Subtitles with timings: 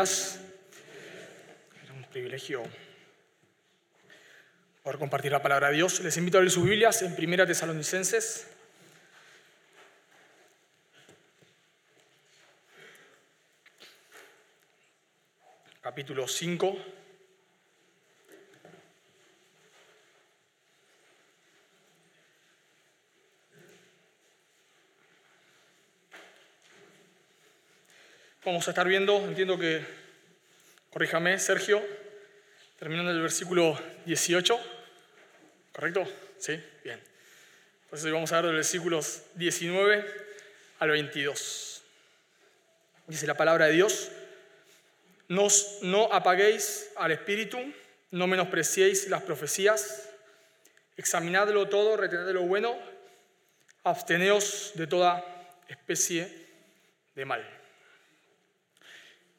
[0.00, 0.38] Es
[1.94, 2.62] un privilegio
[4.82, 6.00] poder compartir la palabra de Dios.
[6.00, 8.46] Les invito a leer sus Biblias en Primera Tesalonicenses.
[15.82, 17.01] Capítulo 5.
[28.44, 29.86] Vamos a estar viendo, entiendo que,
[30.90, 31.80] corríjame, Sergio,
[32.76, 34.58] terminando el versículo 18.
[35.72, 36.04] ¿Correcto?
[36.38, 37.00] Sí, bien.
[37.84, 40.04] Entonces hoy vamos a ver los versículos 19
[40.80, 41.82] al 22.
[43.06, 44.10] Dice la palabra de Dios,
[45.28, 47.60] no apaguéis al espíritu,
[48.10, 50.08] no menospreciéis las profecías,
[50.96, 52.76] examinadlo todo, retened lo bueno,
[53.84, 55.24] absteneos de toda
[55.68, 56.44] especie
[57.14, 57.61] de mal.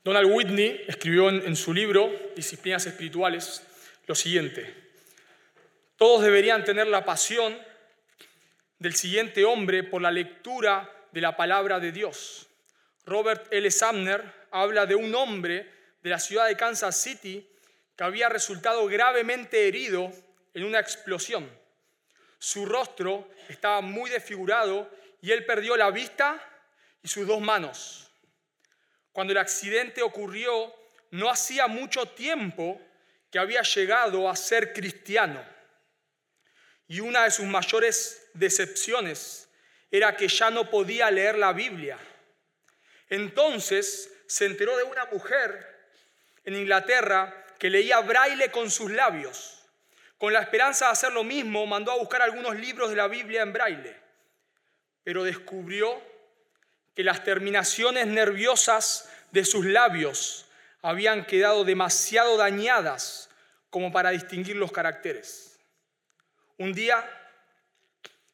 [0.04, 3.64] Donald Whitney escribió en, su libro Disciplinas Espirituales
[4.06, 4.76] lo siguiente.
[5.96, 7.58] Todos deberían tener la pasión
[8.80, 12.48] del siguiente hombre por la lectura de la palabra de Dios.
[13.06, 13.72] Robert L.
[13.72, 17.48] Sumner habla de un hombre de la ciudad de Kansas City
[17.96, 20.12] que había resultado gravemente herido
[20.54, 21.50] en una explosión.
[22.40, 26.46] Su rostro estaba muy desfigurado y él perdió la vista
[27.02, 28.03] y sus dos manos.
[29.14, 30.76] Cuando el accidente ocurrió,
[31.12, 32.82] no hacía mucho tiempo
[33.32, 35.44] que había llegado a ser cristiano.
[36.88, 39.48] Y una de sus mayores decepciones
[39.90, 41.98] era que ya no podía leer la Biblia.
[43.08, 45.88] Entonces se enteró de una mujer
[46.44, 49.64] en Inglaterra que leía braille con sus labios.
[50.18, 53.44] Con la esperanza de hacer lo mismo, mandó a buscar algunos libros de la Biblia
[53.44, 53.96] en braille.
[55.04, 56.02] Pero descubrió
[56.96, 60.46] que las terminaciones nerviosas de sus labios
[60.82, 63.30] habían quedado demasiado dañadas
[63.70, 65.58] como para distinguir los caracteres.
[66.58, 67.04] Un día,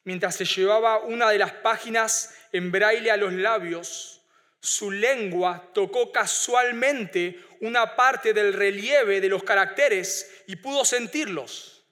[0.04, 4.22] mientras se llevaba una de las páginas en braille a los labios,
[4.60, 11.86] su lengua tocó casualmente una parte del relieve de los caracteres y pudo sentirlos.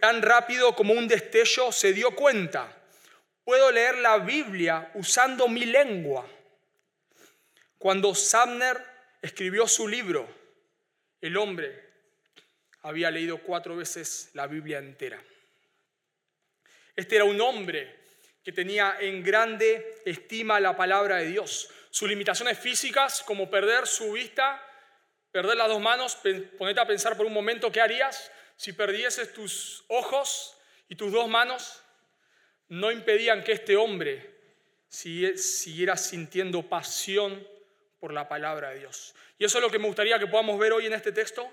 [0.00, 2.81] Tan rápido como un destello se dio cuenta
[3.44, 6.28] Puedo leer la Biblia usando mi lengua.
[7.76, 8.80] Cuando Sumner
[9.20, 10.28] escribió su libro,
[11.20, 11.90] el hombre
[12.82, 15.20] había leído cuatro veces la Biblia entera.
[16.94, 18.00] Este era un hombre
[18.44, 21.68] que tenía en grande estima la palabra de Dios.
[21.90, 24.64] Sus limitaciones físicas, como perder su vista,
[25.32, 26.16] perder las dos manos,
[26.58, 30.56] ponete a pensar por un momento qué harías si perdieses tus ojos
[30.88, 31.81] y tus dos manos
[32.72, 34.30] no impedían que este hombre
[34.88, 37.46] siguiera sintiendo pasión
[38.00, 39.14] por la palabra de Dios.
[39.38, 41.46] Y eso es lo que me gustaría que podamos ver hoy en este texto.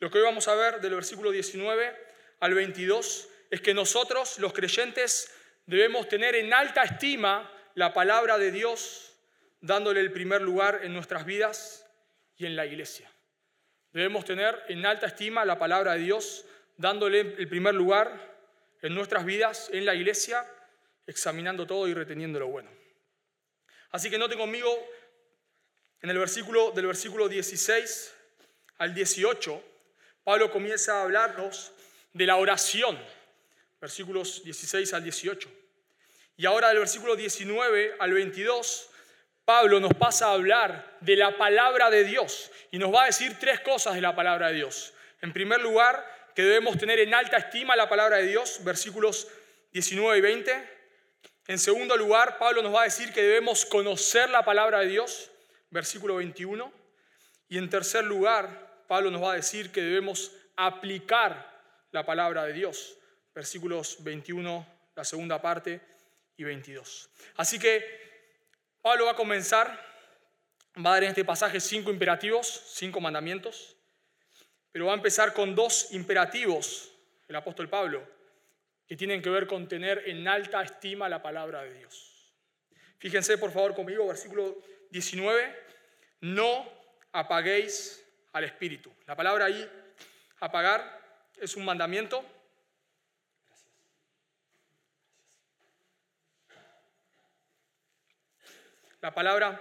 [0.00, 1.96] Lo que hoy vamos a ver del versículo 19
[2.40, 5.32] al 22 es que nosotros, los creyentes,
[5.64, 9.14] debemos tener en alta estima la palabra de Dios,
[9.62, 11.86] dándole el primer lugar en nuestras vidas
[12.36, 13.10] y en la iglesia.
[13.92, 16.44] Debemos tener en alta estima la palabra de Dios,
[16.76, 18.36] dándole el primer lugar
[18.82, 20.46] en nuestras vidas, en la iglesia
[21.06, 22.70] examinando todo y reteniendo lo bueno.
[23.90, 24.68] Así que noten conmigo
[26.02, 28.14] en el versículo del versículo 16
[28.78, 29.62] al 18,
[30.24, 31.72] Pablo comienza a hablarnos
[32.12, 32.98] de la oración,
[33.80, 35.50] versículos 16 al 18.
[36.36, 38.90] Y ahora del versículo 19 al 22,
[39.44, 43.38] Pablo nos pasa a hablar de la palabra de Dios y nos va a decir
[43.38, 44.92] tres cosas de la palabra de Dios.
[45.22, 49.28] En primer lugar, que debemos tener en alta estima la palabra de Dios, versículos
[49.72, 50.75] 19 y 20.
[51.48, 55.30] En segundo lugar, Pablo nos va a decir que debemos conocer la palabra de Dios,
[55.70, 56.72] versículo 21.
[57.48, 61.54] Y en tercer lugar, Pablo nos va a decir que debemos aplicar
[61.92, 62.98] la palabra de Dios,
[63.32, 64.66] versículos 21,
[64.96, 65.80] la segunda parte,
[66.36, 67.10] y 22.
[67.36, 67.84] Así que
[68.82, 69.68] Pablo va a comenzar,
[70.84, 73.76] va a dar en este pasaje cinco imperativos, cinco mandamientos,
[74.72, 76.92] pero va a empezar con dos imperativos,
[77.28, 78.15] el apóstol Pablo
[78.86, 82.32] que tienen que ver con tener en alta estima la palabra de Dios.
[82.98, 84.56] Fíjense por favor conmigo, versículo
[84.90, 85.54] 19,
[86.20, 86.66] no
[87.12, 88.92] apaguéis al espíritu.
[89.06, 89.68] La palabra ahí,
[90.40, 91.00] apagar,
[91.40, 92.24] es un mandamiento.
[99.00, 99.60] La palabra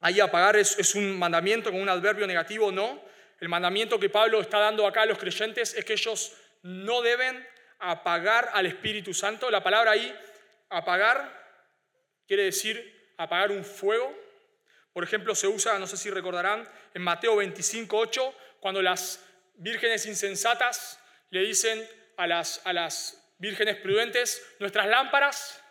[0.00, 3.02] ahí apagar es, es un mandamiento con un adverbio negativo, no.
[3.40, 7.46] El mandamiento que Pablo está dando acá a los creyentes es que ellos no deben
[7.78, 9.50] apagar al Espíritu Santo.
[9.50, 10.14] La palabra ahí,
[10.68, 11.32] apagar,
[12.26, 14.14] quiere decir apagar un fuego.
[14.92, 19.24] Por ejemplo, se usa, no sé si recordarán, en Mateo 25, 8, cuando las
[19.56, 20.98] vírgenes insensatas
[21.30, 21.86] le dicen
[22.16, 25.62] a las, a las vírgenes prudentes, nuestras lámparas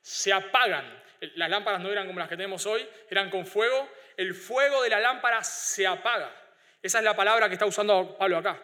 [0.00, 1.02] se apagan.
[1.34, 3.88] Las lámparas no eran como las que tenemos hoy, eran con fuego.
[4.16, 6.34] El fuego de la lámpara se apaga.
[6.82, 8.58] Esa es la palabra que está usando Pablo acá.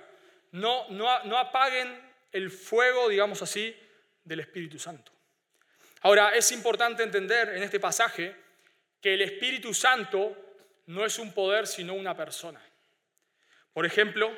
[0.52, 2.05] No, no, no apaguen
[2.36, 3.74] el fuego, digamos así,
[4.22, 5.12] del Espíritu Santo.
[6.02, 8.36] Ahora, es importante entender en este pasaje
[9.00, 10.36] que el Espíritu Santo
[10.86, 12.60] no es un poder, sino una persona.
[13.72, 14.36] Por ejemplo,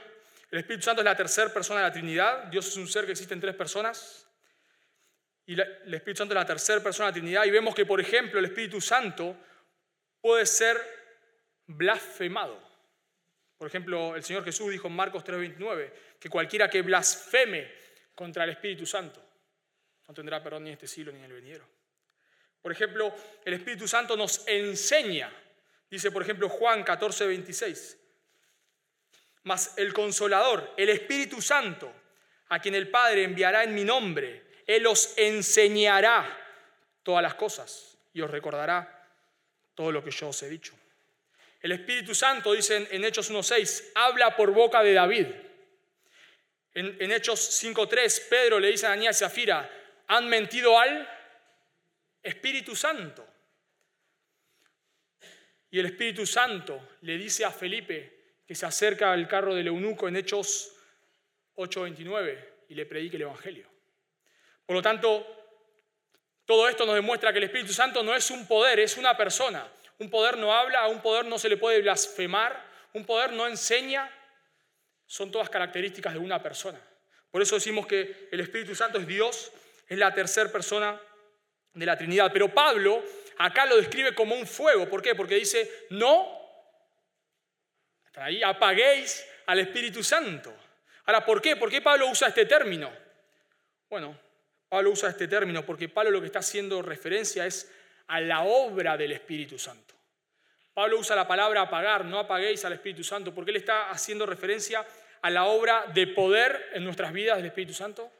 [0.50, 2.44] el Espíritu Santo es la tercera persona de la Trinidad.
[2.44, 4.26] Dios es un ser que existe en tres personas.
[5.46, 7.44] Y el Espíritu Santo es la tercera persona de la Trinidad.
[7.46, 9.36] Y vemos que, por ejemplo, el Espíritu Santo
[10.20, 10.78] puede ser
[11.66, 12.68] blasfemado.
[13.58, 17.77] Por ejemplo, el Señor Jesús dijo en Marcos 3:29 que cualquiera que blasfeme
[18.18, 19.22] contra el Espíritu Santo
[20.08, 21.64] no tendrá perdón ni en este siglo ni en el venidero.
[22.60, 25.30] Por ejemplo, el Espíritu Santo nos enseña,
[25.88, 27.96] dice por ejemplo Juan 14:26,
[29.44, 31.94] mas el consolador, el Espíritu Santo,
[32.48, 36.26] a quien el Padre enviará en mi nombre, Él os enseñará
[37.04, 39.08] todas las cosas y os recordará
[39.76, 40.74] todo lo que yo os he dicho.
[41.60, 45.26] El Espíritu Santo, dicen en Hechos 1.6, habla por boca de David.
[46.78, 49.68] En, Hechos 5.3, Pedro le dice a Anías y Zafira,
[50.06, 51.08] han mentido al
[52.22, 53.26] Espíritu Santo.
[55.70, 60.08] Y el Espíritu Santo le dice a Felipe que se acerca al carro del eunuco
[60.08, 60.72] en Hechos
[61.56, 62.38] 8:29
[62.68, 63.66] y le predique el Evangelio.
[64.64, 65.26] Por lo tanto,
[66.44, 69.66] todo esto nos demuestra que el Espíritu Santo no es un poder, es una persona.
[69.98, 73.46] Un poder no habla, a un poder no se le puede blasfemar, un poder no
[73.48, 74.10] enseña.
[75.08, 76.78] Son todas características de una persona.
[77.30, 79.50] Por eso decimos que el Espíritu Santo es Dios,
[79.88, 81.00] es la tercera persona
[81.72, 82.30] de la Trinidad.
[82.30, 83.02] Pero Pablo
[83.38, 84.86] acá lo describe como un fuego.
[84.88, 85.14] ¿Por qué?
[85.14, 86.38] Porque dice, no,
[88.16, 90.54] ahí apaguéis al Espíritu Santo.
[91.06, 91.56] Ahora, ¿por qué?
[91.56, 92.92] ¿Por qué Pablo usa este término?
[93.88, 94.18] Bueno,
[94.68, 97.72] Pablo usa este término porque Pablo lo que está haciendo referencia es
[98.08, 99.94] a la obra del Espíritu Santo.
[100.78, 104.86] Pablo usa la palabra apagar, no apaguéis al Espíritu Santo, porque él está haciendo referencia
[105.22, 108.12] a la obra de poder en nuestras vidas del Espíritu Santo,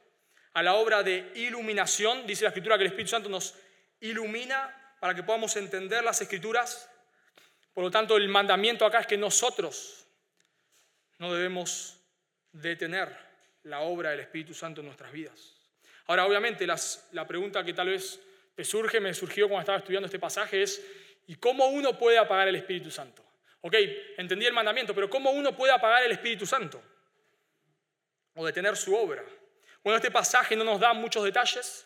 [0.51, 2.27] a la obra de iluminación.
[2.27, 3.55] Dice la Escritura que el Espíritu Santo nos
[4.01, 6.91] ilumina para que podamos entender las Escrituras.
[7.73, 10.05] Por lo tanto, el mandamiento acá es que nosotros
[11.17, 11.95] no debemos
[12.51, 13.07] detener
[13.63, 15.55] la obra del Espíritu Santo en nuestras vidas.
[16.07, 18.19] Ahora, obviamente, la pregunta que tal vez
[18.53, 20.85] te surge, me surgió cuando estaba estudiando este pasaje es,
[21.29, 23.23] ¿y cómo uno puede apagar el Espíritu Santo?
[23.61, 23.75] Ok,
[24.17, 26.81] entendí el mandamiento, pero ¿cómo uno puede apagar el Espíritu Santo?
[28.33, 29.23] O detener su obra.
[29.83, 31.85] Bueno, este pasaje no nos da muchos detalles,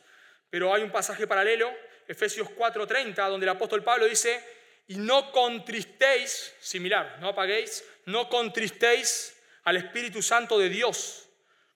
[0.50, 1.69] pero hay un pasaje paralelo,
[2.07, 4.42] Efesios 4:30, donde el apóstol Pablo dice,
[4.88, 11.28] y no contristéis, similar, no apaguéis, no contristéis al Espíritu Santo de Dios,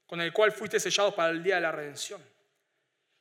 [0.05, 2.23] con el cual fuiste sellados para el día de la redención.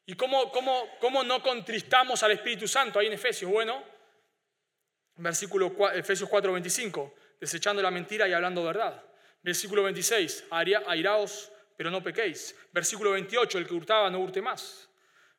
[0.05, 3.51] ¿Y cómo, cómo, cómo no contristamos al Espíritu Santo ahí en Efesios?
[3.51, 3.96] Bueno,
[5.17, 9.03] versículo Efesios 4:25, desechando la mentira y hablando verdad.
[9.43, 12.55] Versículo 26, airaos, pero no pequéis.
[12.73, 14.89] Versículo 28, el que hurtaba no hurte más.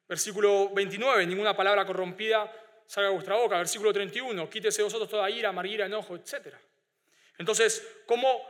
[0.07, 2.49] Versículo 29, ninguna palabra corrompida
[2.85, 3.57] salga de vuestra boca.
[3.57, 6.55] Versículo 31, quítese vosotros toda ira, amargura, enojo, etc.
[7.37, 8.41] Entonces, ¿cómo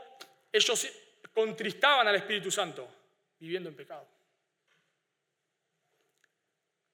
[0.52, 0.88] ellos
[1.34, 2.88] contristaban al Espíritu Santo?
[3.40, 4.08] Viviendo en pecado.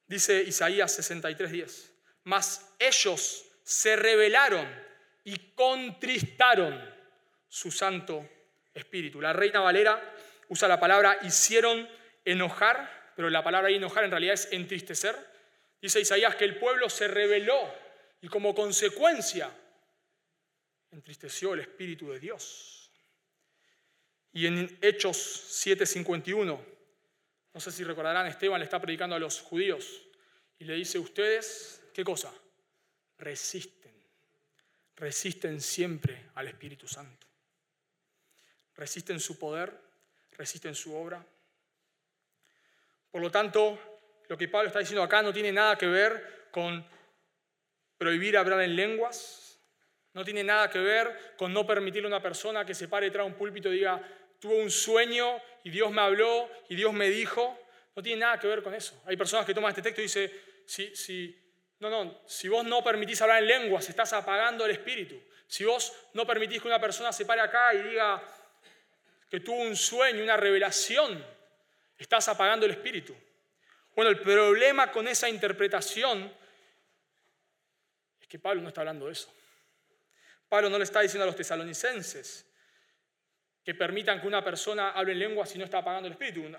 [0.08, 1.92] Dice Isaías 63:10,
[2.24, 4.68] mas ellos se rebelaron
[5.24, 6.80] y contristaron
[7.48, 8.28] su Santo
[8.74, 9.22] Espíritu.
[9.22, 10.02] La Reina Valera
[10.50, 11.88] usa la palabra hicieron
[12.26, 15.16] enojar, pero la palabra enojar en realidad es entristecer.
[15.82, 17.74] Dice Isaías que el pueblo se rebeló
[18.22, 19.52] y como consecuencia
[20.92, 22.92] entristeció el Espíritu de Dios.
[24.32, 25.18] Y en Hechos
[25.66, 26.74] 7:51
[27.54, 30.02] no sé si recordarán, Esteban le está predicando a los judíos
[30.58, 32.34] y le dice, ustedes, ¿qué cosa?
[33.24, 33.94] Resisten.
[34.98, 37.26] Resisten siempre al Espíritu Santo.
[38.76, 39.74] Resisten su poder,
[40.32, 41.26] resisten su obra.
[43.10, 43.80] Por lo tanto,
[44.28, 46.86] lo que Pablo está diciendo acá no tiene nada que ver con
[47.98, 49.58] prohibir hablar en lenguas,
[50.14, 53.26] no tiene nada que ver con no permitirle a una persona que se pare detrás
[53.26, 54.02] de un púlpito y diga,
[54.40, 57.58] tuve un sueño y Dios me habló y Dios me dijo.
[57.96, 59.02] No tiene nada que ver con eso.
[59.06, 60.32] Hay personas que toman este texto y dicen,
[60.66, 61.43] si, si,
[61.90, 65.22] no, no, si vos no permitís hablar en lenguas, estás apagando el espíritu.
[65.48, 68.24] Si vos no permitís que una persona se pare acá y diga
[69.30, 71.24] que tuvo un sueño, una revelación,
[71.98, 73.16] estás apagando el espíritu.
[73.96, 76.32] Bueno, el problema con esa interpretación
[78.20, 79.32] es que Pablo no está hablando de eso.
[80.50, 82.46] Pablo no le está diciendo a los tesalonicenses
[83.64, 86.42] que permitan que una persona hable en lenguas si no está apagando el espíritu.
[86.42, 86.58] En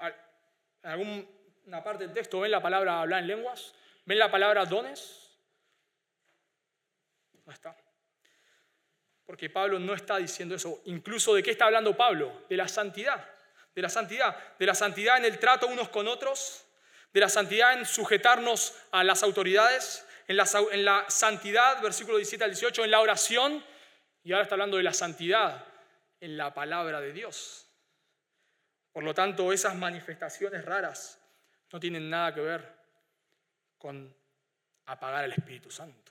[0.83, 5.25] alguna parte del texto ven la palabra hablar en lenguas, ven la palabra dones.
[7.45, 7.77] No está.
[9.25, 10.83] Porque Pablo no está diciendo eso.
[10.85, 12.45] Incluso de qué está hablando Pablo?
[12.49, 13.29] De la santidad.
[13.75, 14.57] De la santidad.
[14.59, 16.67] De la santidad en el trato unos con otros.
[17.13, 20.07] De la santidad en sujetarnos a las autoridades.
[20.27, 23.65] En la, santidad, versículo 17 al 18, en la oración.
[24.23, 25.67] Y ahora está hablando de la santidad
[26.21, 27.67] en la palabra de Dios.
[28.93, 31.21] Por lo tanto, esas manifestaciones raras
[31.73, 32.84] no tienen nada que ver
[33.85, 34.17] con
[34.87, 36.11] apagar el Espíritu Santo.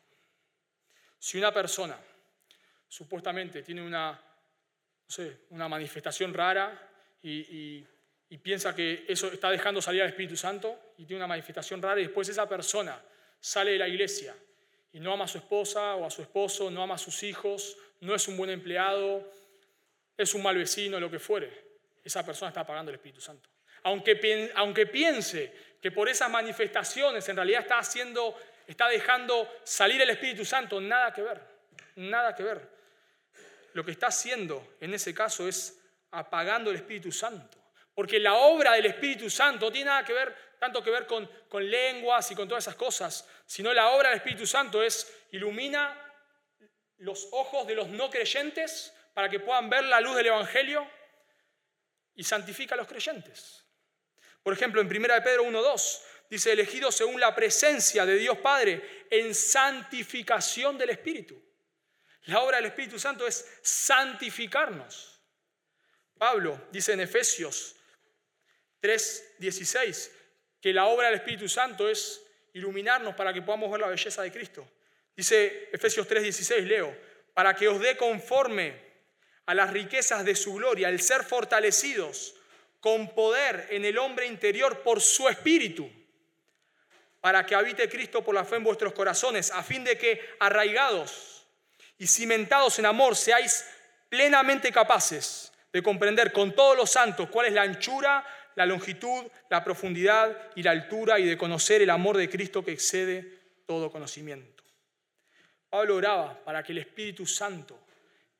[1.18, 1.98] Si una persona
[2.88, 4.22] supuestamente tiene una,
[5.50, 6.70] una manifestación rara
[7.24, 7.84] y,
[8.44, 12.04] piensa que eso está dejando salir al Espíritu Santo y tiene una manifestación rara y
[12.04, 13.02] después esa persona
[13.40, 14.36] sale de la iglesia
[14.92, 17.76] y no ama a su esposa o a su esposo, no ama a sus hijos,
[18.02, 19.28] no es un buen empleado,
[20.16, 21.50] es un mal vecino, lo que fuere,
[22.04, 23.50] esa persona está apagando el Espíritu Santo.
[23.82, 30.12] Aunque, aunque piense que por esas manifestaciones en realidad está haciendo, está dejando salir el
[30.12, 31.42] Espíritu Santo, nada que ver,
[31.98, 32.70] nada que ver.
[33.74, 35.78] Lo que está haciendo en ese caso es
[36.12, 37.58] apagando el Espíritu Santo.
[37.94, 41.30] Porque la obra del Espíritu Santo no tiene nada que ver, tanto que ver con,
[41.50, 46.00] con lenguas y con todas esas cosas, sino la obra del Espíritu Santo es ilumina
[47.00, 50.90] los ojos de los no creyentes para que puedan ver la luz del Evangelio
[52.16, 53.63] y santifica a los creyentes.
[54.44, 59.34] Por ejemplo, en 1 Pedro 1.2 dice, elegido según la presencia de Dios Padre en
[59.34, 61.42] santificación del Espíritu.
[62.26, 65.22] La obra del Espíritu Santo es santificarnos.
[66.18, 67.76] Pablo dice en Efesios
[68.82, 70.12] 3.16
[70.62, 72.22] que la obra del Espíritu Santo es
[72.54, 74.70] iluminarnos para que podamos ver la belleza de Cristo.
[75.16, 76.96] Dice Efesios 3.16, leo,
[77.34, 78.82] para que os dé conforme
[79.46, 82.36] a las riquezas de su gloria, el ser fortalecidos
[82.84, 85.90] con poder en el hombre interior por su espíritu,
[87.22, 91.48] para que habite Cristo por la fe en vuestros corazones, a fin de que arraigados
[91.98, 93.66] y cimentados en amor seáis
[94.10, 99.64] plenamente capaces de comprender con todos los santos cuál es la anchura, la longitud, la
[99.64, 104.62] profundidad y la altura y de conocer el amor de Cristo que excede todo conocimiento.
[105.70, 107.80] Pablo oraba para que el Espíritu Santo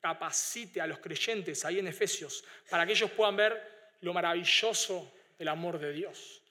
[0.02, 3.73] capacite a los creyentes ahí en Efesios para que ellos puedan ver
[4.04, 6.42] lo maravilloso del amor de Dios.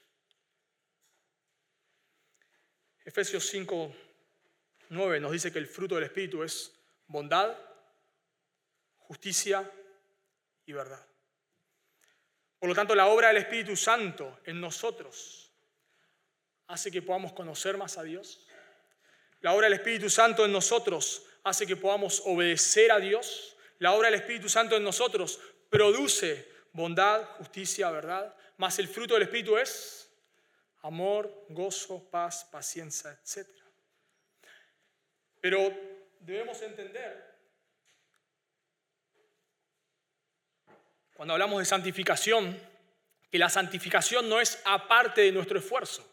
[3.05, 3.95] Efesios 5,
[4.89, 6.74] 9 nos dice que el fruto del Espíritu es
[7.07, 7.55] bondad,
[8.98, 9.69] justicia
[10.65, 11.05] y verdad.
[12.57, 15.51] Por lo tanto, la obra del Espíritu Santo en nosotros
[16.67, 18.48] hace que podamos conocer más a Dios.
[19.41, 23.57] La obra del Espíritu Santo en nosotros hace que podamos obedecer a Dios.
[23.79, 28.36] La obra del Espíritu Santo en nosotros produce bondad, justicia, verdad.
[28.58, 30.10] Más el fruto del Espíritu es
[30.82, 33.48] amor, gozo, paz, paciencia, etc.
[35.39, 35.72] Pero
[36.20, 37.34] debemos entender,
[41.13, 42.60] cuando hablamos de santificación,
[43.32, 46.08] que la santificación no es aparte de nuestro esfuerzo.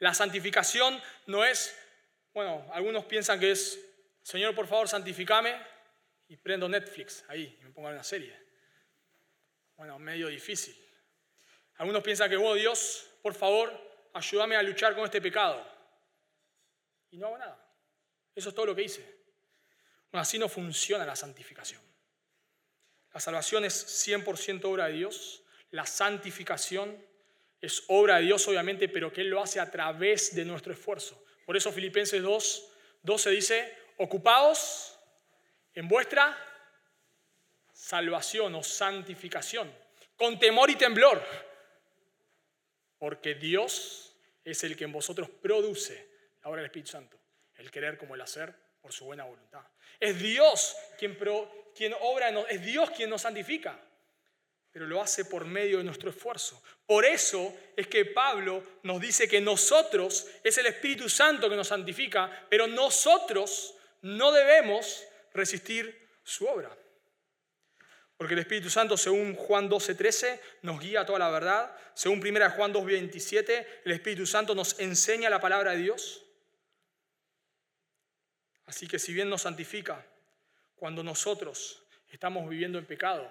[0.00, 1.74] La santificación no es,
[2.34, 3.78] bueno, algunos piensan que es
[4.22, 5.54] Señor, por favor, santificame
[6.28, 8.41] y prendo Netflix ahí y me pongo una serie.
[9.82, 10.76] Bueno, medio difícil.
[11.78, 13.72] Algunos piensan que, oh Dios, por favor,
[14.12, 15.60] ayúdame a luchar con este pecado.
[17.10, 17.58] Y no hago nada.
[18.32, 19.04] Eso es todo lo que hice.
[20.12, 21.82] Así no funciona la santificación.
[23.12, 25.42] La salvación es 100% obra de Dios.
[25.72, 27.04] La santificación
[27.60, 31.20] es obra de Dios, obviamente, pero que Él lo hace a través de nuestro esfuerzo.
[31.44, 32.72] Por eso Filipenses 2,
[33.02, 34.96] 12 dice, ocupados
[35.74, 36.38] en vuestra
[37.82, 39.70] salvación o santificación,
[40.16, 41.20] con temor y temblor,
[42.96, 46.08] porque Dios es el que en vosotros produce
[46.44, 47.18] la obra del Espíritu Santo,
[47.56, 49.66] el querer como el hacer por su buena voluntad.
[49.98, 51.18] Es Dios quien,
[52.50, 53.76] es Dios quien nos santifica,
[54.70, 56.62] pero lo hace por medio de nuestro esfuerzo.
[56.86, 61.68] Por eso es que Pablo nos dice que nosotros, es el Espíritu Santo que nos
[61.68, 66.76] santifica, pero nosotros no debemos resistir su obra.
[68.22, 71.76] Porque el Espíritu Santo, según Juan 12:13, nos guía a toda la verdad.
[71.92, 76.22] Según 1 Juan 2:27, el Espíritu Santo nos enseña la palabra de Dios.
[78.66, 80.06] Así que si bien nos santifica,
[80.76, 83.28] cuando nosotros estamos viviendo en pecado,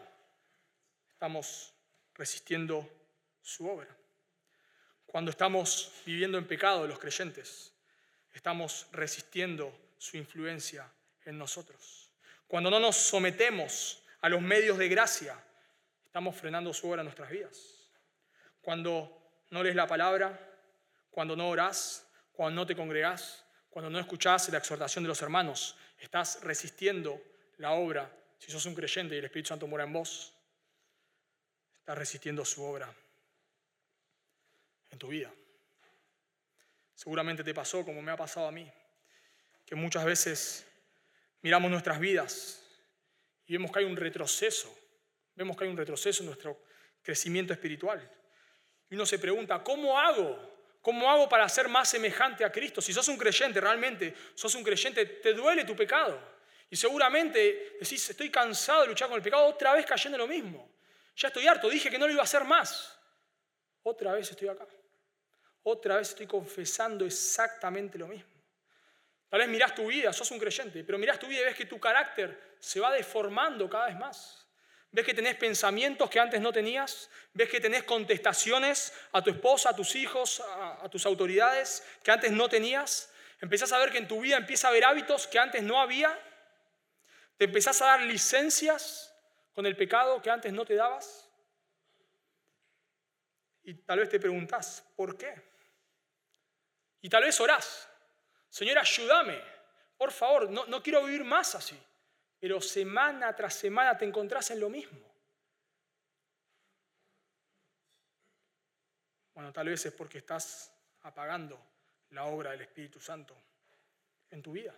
[1.09, 1.73] estamos
[2.15, 2.85] resistiendo
[3.41, 3.95] su obra.
[5.05, 7.71] Cuando estamos viviendo en pecado, los creyentes,
[8.33, 10.91] estamos resistiendo su influencia
[11.23, 12.09] en nosotros.
[12.45, 15.37] cuando no nos sometemos a los medios de gracia,
[16.05, 17.91] estamos frenando su obra en nuestras vidas.
[18.61, 20.39] Cuando no lees la palabra,
[21.09, 25.75] cuando no orás, cuando no te congregás, cuando no escuchás la exhortación de los hermanos,
[25.97, 27.21] estás resistiendo
[27.57, 28.11] la obra.
[28.37, 30.33] Si sos un creyente y el Espíritu Santo mora en vos,
[31.79, 32.93] estás resistiendo su obra
[34.91, 35.31] en tu vida.
[36.93, 38.71] Seguramente te pasó como me ha pasado a mí,
[39.65, 40.67] que muchas veces
[41.41, 42.60] miramos nuestras vidas
[43.51, 44.73] y vemos que hay un retroceso,
[45.35, 46.63] vemos que hay un retroceso en nuestro
[47.01, 47.99] crecimiento espiritual.
[48.89, 50.79] Y uno se pregunta, ¿cómo hago?
[50.81, 52.81] ¿Cómo hago para ser más semejante a Cristo?
[52.81, 56.17] Si sos un creyente, realmente sos un creyente, te duele tu pecado.
[56.69, 60.27] Y seguramente decís, estoy cansado de luchar con el pecado, otra vez cayendo en lo
[60.27, 60.73] mismo.
[61.17, 62.97] Ya estoy harto, dije que no lo iba a hacer más.
[63.83, 64.65] Otra vez estoy acá.
[65.63, 68.31] Otra vez estoy confesando exactamente lo mismo.
[69.27, 71.65] Tal vez mirás tu vida, sos un creyente, pero mirás tu vida y ves que
[71.65, 74.47] tu carácter se va deformando cada vez más.
[74.91, 79.69] Ves que tenés pensamientos que antes no tenías, ves que tenés contestaciones a tu esposa,
[79.69, 83.11] a tus hijos, a, tus autoridades que antes no tenías.
[83.39, 86.17] Empezás a ver que en tu vida empieza a haber hábitos que antes no había.
[87.37, 89.15] Te empezás a dar licencias
[89.53, 91.29] con el pecado que antes no te dabas.
[93.63, 95.33] Y tal vez te preguntás, ¿por qué?
[97.01, 97.87] Y tal vez orás,
[98.49, 99.41] Señor, ayúdame,
[99.97, 101.81] por favor, no, no quiero vivir más así.
[102.41, 104.99] Pero semana tras semana te encontrás en lo mismo.
[109.35, 111.59] Bueno, tal vez es porque estás apagando
[112.09, 113.37] la obra del Espíritu Santo
[114.31, 114.73] en tu vida.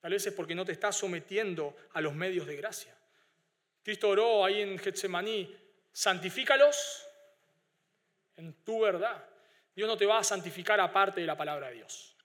[0.00, 2.94] Tal vez es porque no te estás sometiendo a los medios de gracia.
[3.82, 5.52] Cristo oró ahí en Getsemaní,
[5.92, 7.04] santifícalos
[8.36, 9.28] en tu verdad.
[9.74, 12.16] Dios no te va a santificar aparte de la palabra de Dios.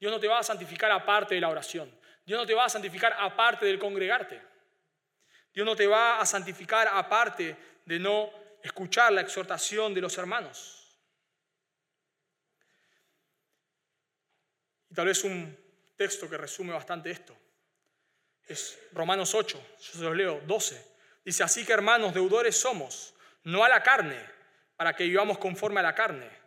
[0.00, 1.96] Dios no te va a santificar aparte de la oración.
[2.24, 4.40] Dios no te va a santificar aparte del congregarte.
[5.52, 8.30] Dios no te va a santificar aparte de no
[8.62, 10.98] escuchar la exhortación de los hermanos.
[14.90, 15.56] Y tal vez un
[15.96, 17.36] texto que resume bastante esto
[18.46, 20.94] es Romanos 8, yo se los leo, 12.
[21.24, 24.20] Dice, así que hermanos, deudores somos, no a la carne,
[24.76, 26.43] para que vivamos conforme a la carne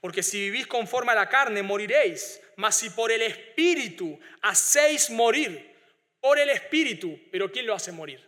[0.00, 2.40] porque si vivís conforme a la carne, moriréis.
[2.56, 5.76] Mas si por el Espíritu hacéis morir,
[6.20, 8.24] por el Espíritu, pero ¿quién lo hace morir?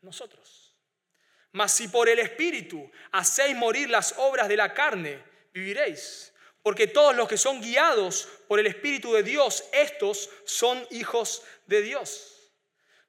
[0.00, 0.76] Nosotros.
[1.52, 6.32] Mas si por el Espíritu hacéis morir las obras de la carne, viviréis.
[6.62, 11.82] Porque todos los que son guiados por el Espíritu de Dios, estos son hijos de
[11.82, 12.52] Dios.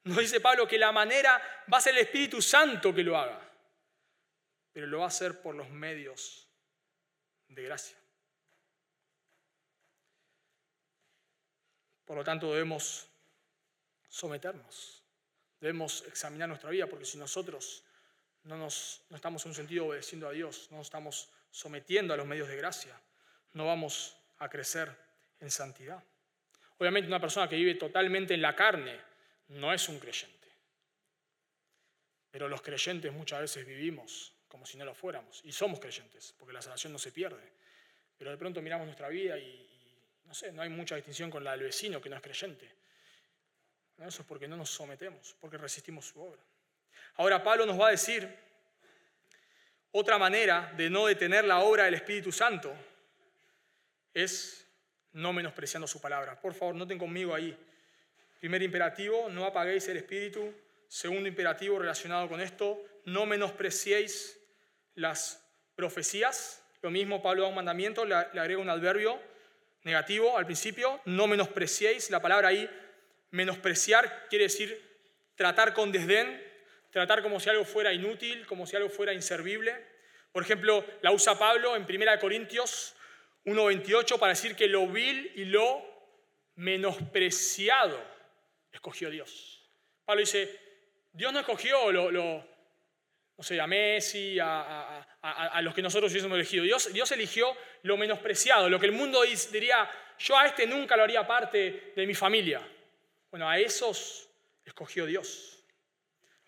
[0.03, 3.41] Nos dice Pablo que la manera va a ser el Espíritu Santo que lo haga,
[4.71, 6.44] pero lo va a hacer por los medios
[7.55, 7.97] de gracia.
[12.05, 13.07] Por lo tanto, debemos
[14.07, 15.01] someternos,
[15.59, 17.83] debemos examinar nuestra vida, porque si nosotros
[18.43, 22.17] no, nos, no estamos en un sentido obedeciendo a Dios, no nos estamos sometiendo a
[22.17, 22.99] los medios de gracia,
[23.53, 24.95] no vamos a crecer
[25.39, 26.03] en santidad.
[26.77, 28.99] Obviamente una persona que vive totalmente en la carne
[29.47, 30.47] no es un creyente,
[32.29, 35.41] pero los creyentes muchas veces vivimos como si no lo fuéramos.
[35.43, 37.51] Y somos creyentes, porque la salvación no se pierde.
[38.17, 39.67] Pero de pronto miramos nuestra vida y,
[40.23, 42.71] no sé, no hay mucha distinción con la del vecino que no es creyente.
[43.97, 46.41] Eso es porque no nos sometemos, porque resistimos su obra.
[47.15, 48.33] Ahora Pablo nos va a decir
[49.91, 52.73] otra manera de no detener la obra del Espíritu Santo
[54.13, 54.65] es
[55.11, 56.39] no menospreciando su palabra.
[56.39, 57.57] Por favor, noten conmigo ahí.
[58.39, 60.53] Primer imperativo, no apaguéis el Espíritu.
[60.87, 64.39] Segundo imperativo relacionado con esto, no menospreciéis
[64.95, 66.63] las profecías.
[66.81, 69.19] Lo mismo Pablo da un mandamiento, le agrega un adverbio
[69.83, 72.09] negativo al principio, no menospreciéis.
[72.09, 72.69] La palabra ahí,
[73.31, 74.83] menospreciar, quiere decir
[75.35, 76.41] tratar con desdén,
[76.91, 79.75] tratar como si algo fuera inútil, como si algo fuera inservible.
[80.31, 82.95] Por ejemplo, la usa Pablo en 1 Corintios
[83.45, 85.85] 1.28 para decir que lo vil y lo
[86.55, 88.01] menospreciado
[88.71, 89.61] escogió Dios.
[90.03, 90.59] Pablo dice,
[91.13, 92.54] Dios no escogió lo,
[93.37, 96.63] no sé, a Messi, a, los que nosotros hubiésemos elegido.
[96.63, 99.21] Dios, Dios eligió lo menospreciado, lo que el mundo
[99.51, 102.61] diría, yo a este nunca lo haría parte de mi familia.
[103.29, 104.29] Bueno, a esos
[104.63, 105.63] escogió Dios,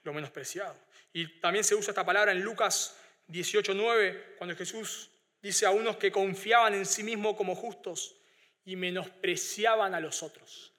[0.04, 0.76] lo menospreciado.
[1.12, 2.98] Y también se usa esta palabra en Lucas
[3.28, 5.10] 18.9, cuando Jesús
[5.42, 8.16] dice a unos que confiaban en sí mismos como justos
[8.64, 10.72] y menospreciaban a los otros.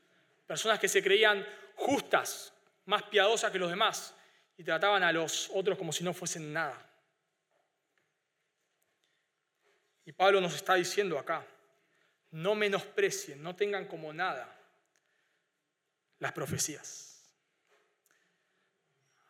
[0.46, 2.54] Personas que se creían justas,
[2.86, 4.14] más piadosas que los demás,
[4.58, 6.84] y trataban a los otros como si no fuesen nada.
[10.04, 11.46] Y Pablo nos está diciendo acá,
[12.32, 14.54] no menosprecien, no tengan como nada
[16.18, 17.22] las profecías.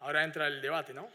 [0.01, 1.11] Ahora entra el debate, ¿no?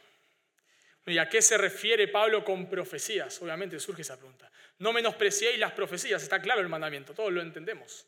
[1.06, 3.42] ¿Y a qué se refiere Pablo con profecías?
[3.42, 4.50] Obviamente surge esa pregunta.
[4.78, 8.06] No menospreciéis las profecías, está claro el mandamiento, todos lo entendemos.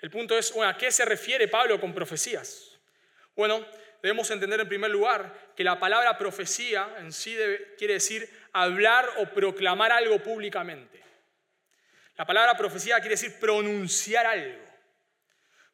[0.00, 2.78] El punto es, ¿a qué se refiere Pablo con profecías?
[3.34, 3.66] Bueno,
[4.02, 7.36] debemos entender en primer lugar que la palabra profecía en sí
[7.78, 11.02] quiere decir hablar o proclamar algo públicamente.
[12.16, 14.58] La palabra profecía quiere decir pronunciar algo.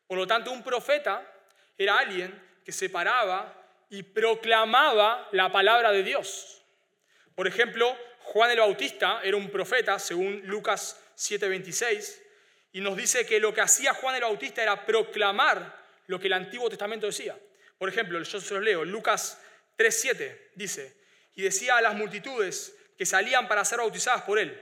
[0.06, 1.26] Por lo tanto, un profeta
[1.78, 3.54] era alguien que se paraba
[3.90, 6.62] y proclamaba la palabra de Dios.
[7.34, 12.20] Por ejemplo, Juan el Bautista era un profeta, según Lucas 7:26,
[12.72, 16.32] y nos dice que lo que hacía Juan el Bautista era proclamar lo que el
[16.32, 17.36] Antiguo Testamento decía.
[17.82, 19.40] Por ejemplo, yo se los leo, Lucas
[19.76, 20.94] 3:7 dice,
[21.34, 24.56] y decía a las multitudes que salían para ser bautizadas por él,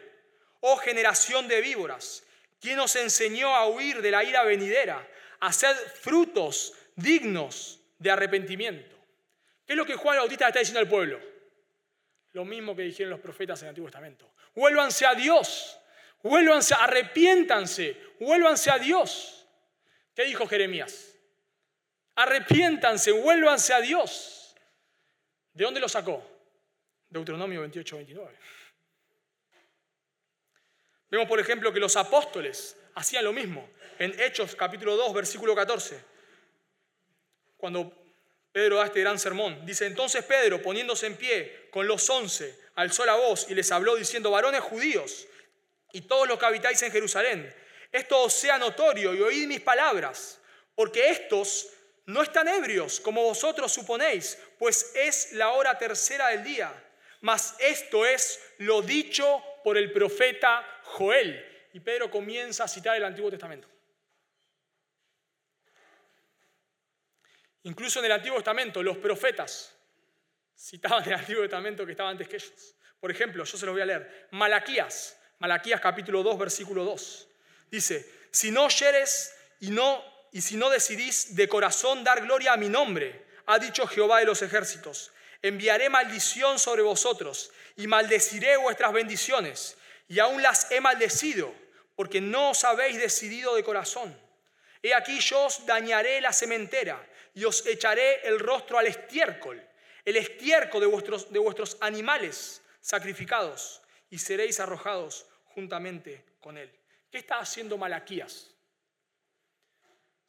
[0.60, 2.22] oh generación de víboras,
[2.62, 5.06] ¿quién os enseñó a huir de la ira venidera,
[5.38, 8.96] a hacer frutos dignos de arrepentimiento?
[9.66, 11.20] ¿Qué es lo que Juan Bautista está diciendo al pueblo?
[12.32, 14.32] Lo mismo que dijeron los profetas en el Antiguo Testamento.
[14.54, 15.78] Vuélvanse a Dios,
[16.22, 19.46] vuélvanse, arrepiéntanse, vuélvanse a Dios.
[20.14, 21.09] ¿Qué dijo Jeremías?
[22.20, 24.54] Arrepiéntanse, vuélvanse a Dios.
[25.54, 26.22] ¿De dónde lo sacó?
[27.08, 28.38] Deuteronomio 28, 29.
[31.10, 33.70] Vemos, por ejemplo, que los apóstoles hacían lo mismo.
[33.98, 35.98] En Hechos capítulo 2, versículo 14,
[37.56, 37.90] cuando
[38.52, 43.06] Pedro da este gran sermón, dice, entonces Pedro, poniéndose en pie con los once, alzó
[43.06, 45.26] la voz y les habló diciendo, varones judíos
[45.92, 47.54] y todos los que habitáis en Jerusalén,
[47.90, 50.38] esto os sea notorio y oíd mis palabras,
[50.74, 51.70] porque estos
[52.12, 56.72] no están ebrios como vosotros suponéis, pues es la hora tercera del día.
[57.20, 61.46] Mas esto es lo dicho por el profeta Joel.
[61.72, 63.68] Y Pedro comienza a citar el Antiguo Testamento.
[67.64, 69.76] Incluso en el Antiguo Testamento, los profetas
[70.56, 72.74] citaban el Antiguo Testamento que estaba antes que ellos.
[72.98, 74.28] Por ejemplo, yo se los voy a leer.
[74.32, 77.28] Malaquías, Malaquías capítulo 2, versículo 2.
[77.70, 82.56] Dice, si no oyeres y, no, y si no decidís de corazón dar gloria a
[82.56, 85.12] mi nombre, ha dicho Jehová de los ejércitos,
[85.42, 89.76] enviaré maldición sobre vosotros y maldeciré vuestras bendiciones
[90.08, 91.54] y aún las he maldecido,
[91.96, 94.18] porque no os habéis decidido de corazón.
[94.82, 99.62] He aquí yo os dañaré la cementera y os echaré el rostro al estiércol,
[100.04, 106.70] el estiércol de vuestros, de vuestros animales sacrificados, y seréis arrojados juntamente con él.
[107.10, 108.49] ¿Qué está haciendo Malaquías?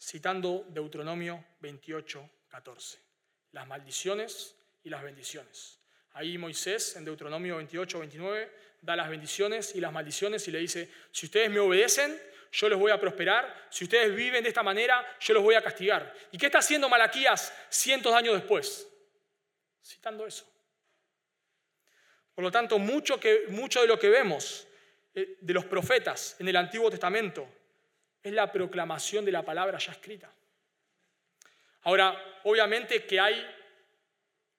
[0.02, 2.98] Citando Deuteronomio 28, 14.
[3.52, 5.80] Las maldiciones y las bendiciones.
[6.14, 10.90] Ahí Moisés, en Deuteronomio 28, 29, da las bendiciones y las maldiciones y le dice,
[11.12, 12.20] si ustedes me obedecen,
[12.52, 15.62] yo los voy a prosperar, si ustedes viven de esta manera, yo los voy a
[15.62, 16.12] castigar.
[16.32, 18.88] ¿Y qué está haciendo Malaquías cientos de años después?
[19.86, 20.52] Citando eso.
[22.34, 24.68] Por lo tanto, mucho, que, mucho de lo que vemos
[25.14, 27.48] eh, de los profetas en el Antiguo Testamento
[28.24, 30.32] es la proclamación de la palabra ya escrita.
[31.84, 33.46] Ahora, obviamente que hay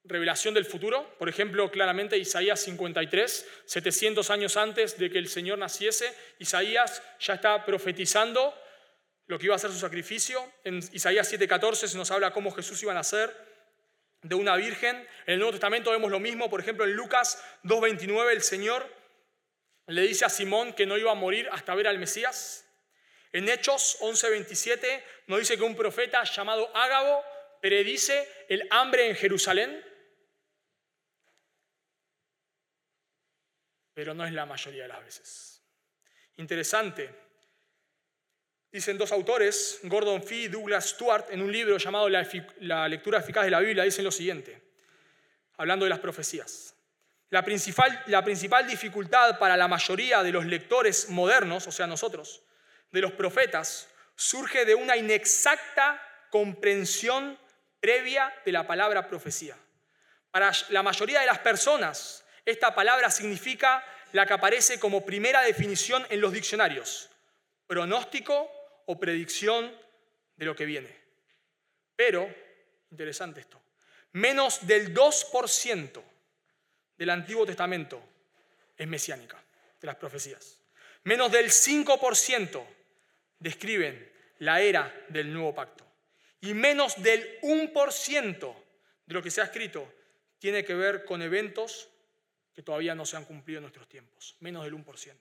[0.05, 1.17] revelación del futuro.
[1.19, 7.35] Por ejemplo, claramente Isaías 53, 700 años antes de que el Señor naciese, Isaías ya
[7.35, 8.59] está profetizando
[9.27, 10.53] lo que iba a ser su sacrificio.
[10.65, 13.35] En Isaías 7:14 se nos habla cómo Jesús iba a nacer
[14.23, 14.97] de una virgen.
[15.27, 16.51] En el Nuevo Testamento vemos lo mismo.
[16.51, 18.87] Por ejemplo, en Lucas 2:29 el Señor
[19.87, 22.62] le dice a Simón que no iba a morir hasta ver al Mesías.
[23.33, 27.25] En Hechos 11:27 nos dice que un profeta llamado Ágabo
[27.61, 29.93] predice el hambre en Jerusalén.
[33.95, 35.63] pero no es la mayoría de las veces.
[36.37, 37.11] Interesante.
[38.71, 43.45] Dicen dos autores, Gordon Fee y Douglas Stewart, en un libro llamado La, lectura eficaz
[43.45, 44.63] de la Biblia, dicen lo siguiente,
[45.59, 46.75] hablando de las profecías.
[47.45, 52.43] Principal, la principal dificultad para la mayoría de los lectores modernos, o sea, nosotros,
[52.93, 56.01] de los profetas, surge de una inexacta
[56.31, 57.39] comprensión
[57.81, 59.57] previa de la palabra profecía.
[60.31, 66.07] Para la mayoría de las personas, esta palabra significa la que aparece como primera definición
[66.11, 67.11] en los diccionarios,
[67.67, 68.51] pronóstico
[68.87, 69.75] o predicción
[70.37, 70.95] de lo que viene.
[71.97, 72.33] Pero,
[72.91, 73.61] interesante esto,
[74.13, 76.03] menos del 2%
[76.97, 78.03] del Antiguo Testamento
[78.77, 79.43] es mesiánica,
[79.81, 80.59] de las profecías.
[81.05, 82.65] Menos del 5%
[83.43, 85.87] describen la era del nuevo pacto.
[86.41, 88.57] Y menos del 1%
[89.07, 89.93] de lo que se ha escrito
[90.39, 91.89] tiene que ver con eventos
[92.55, 95.17] que todavía no se han cumplido en nuestros tiempos, menos del 1%.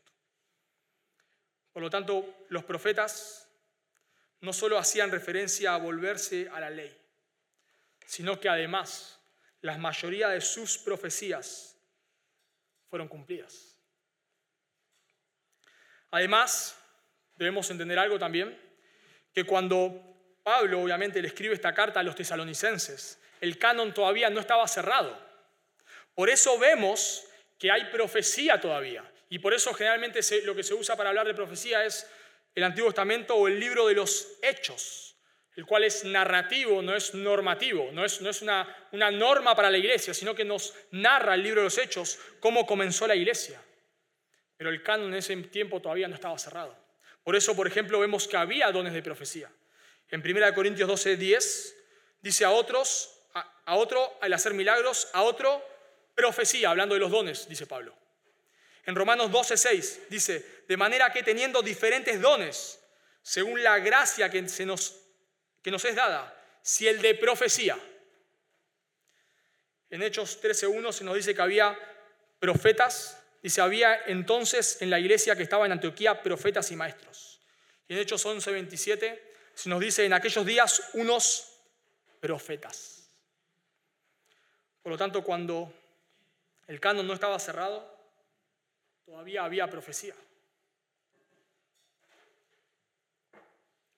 [1.72, 3.48] Por lo tanto, los profetas
[4.42, 6.96] no solo hacían referencia a volverse a la ley,
[8.06, 9.20] sino que además
[9.62, 11.78] la mayoría de sus profecías
[12.90, 13.78] fueron cumplidas.
[16.10, 16.81] Además,
[17.44, 18.58] debemos entender algo también,
[19.34, 20.02] que cuando
[20.44, 25.18] Pablo obviamente le escribe esta carta a los tesalonicenses, el canon todavía no estaba cerrado.
[26.14, 27.26] Por eso vemos
[27.58, 29.04] que hay profecía todavía.
[29.30, 32.08] Y por eso generalmente lo que se usa para hablar de profecía es
[32.54, 35.16] el Antiguo Testamento o el libro de los hechos,
[35.56, 40.36] el cual es narrativo, no es normativo, no es, una norma para la iglesia, sino
[40.36, 43.62] que nos narra el libro de los hechos cómo comenzó la iglesia.
[44.58, 46.81] Pero el canon en ese tiempo todavía no estaba cerrado.
[47.24, 49.52] Por eso, por ejemplo, vemos que había dones de profecía.
[50.10, 51.76] En 1 Corintios 12, 10
[52.22, 55.66] dice a otros, a, otro al hacer milagros, a otro
[56.16, 57.96] profecía, hablando de los dones, dice Pablo.
[58.86, 62.80] En Romanos 12, 6 dice, de manera que teniendo diferentes dones,
[63.22, 64.96] según la gracia que, se nos,
[65.62, 67.78] que nos es dada, si el de profecía.
[69.90, 71.78] En Hechos 13.1 se nos dice que había
[72.40, 77.42] profetas, dice, había entonces en la iglesia que estaba en Antioquía profetas y maestros.
[77.88, 79.20] Y en Hechos 11.27
[79.54, 81.60] se nos dice en aquellos días unos
[82.20, 83.10] profetas.
[84.82, 85.74] Por lo tanto, cuando
[86.68, 88.00] el canon no estaba cerrado,
[89.06, 90.16] todavía había profecía.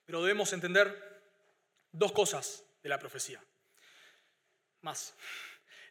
[0.04, 1.22] Pero debemos entender
[1.92, 3.42] dos cosas de la profecía.
[4.82, 5.14] Más.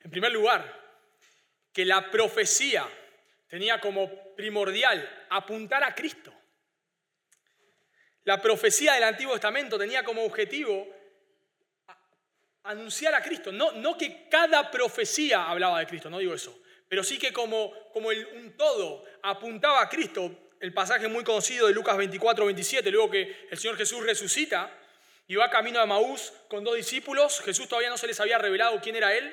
[0.01, 0.83] En primer lugar,
[1.71, 2.87] que la profecía
[3.53, 6.33] tenía como primordial apuntar a Cristo.
[8.23, 10.87] La profecía del Antiguo Testamento tenía como objetivo
[12.63, 13.51] anunciar a Cristo.
[13.51, 17.71] No, no que cada profecía hablaba de Cristo, no digo eso, pero sí que como,
[17.91, 20.49] como el, un todo apuntaba a Cristo.
[20.59, 24.75] El pasaje muy conocido de Lucas 24, 27, luego que el Señor Jesús resucita
[25.27, 28.81] y va camino a Maús con dos discípulos, Jesús todavía no se les había revelado
[28.81, 29.31] quién era Él,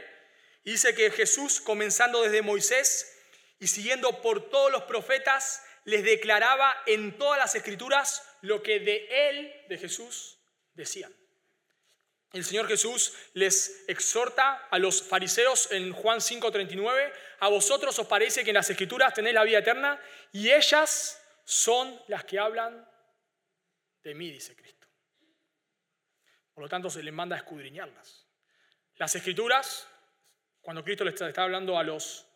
[0.63, 3.17] y dice que Jesús, comenzando desde Moisés
[3.61, 9.29] y siguiendo por todos los profetas, les declaraba en todas las escrituras lo que de
[9.29, 10.39] él, de Jesús,
[10.75, 11.15] decían.
[12.33, 18.45] El Señor Jesús les exhorta a los fariseos en Juan 5:39, a vosotros os parece
[18.45, 20.01] que en las escrituras tenéis la vida eterna
[20.33, 22.89] y ellas son las que hablan
[24.03, 24.87] de mí, dice Cristo.
[26.55, 28.27] Por lo tanto, se les manda a escudriñarlas.
[28.97, 29.89] Las escrituras,
[30.61, 32.30] cuando Cristo les está hablando a los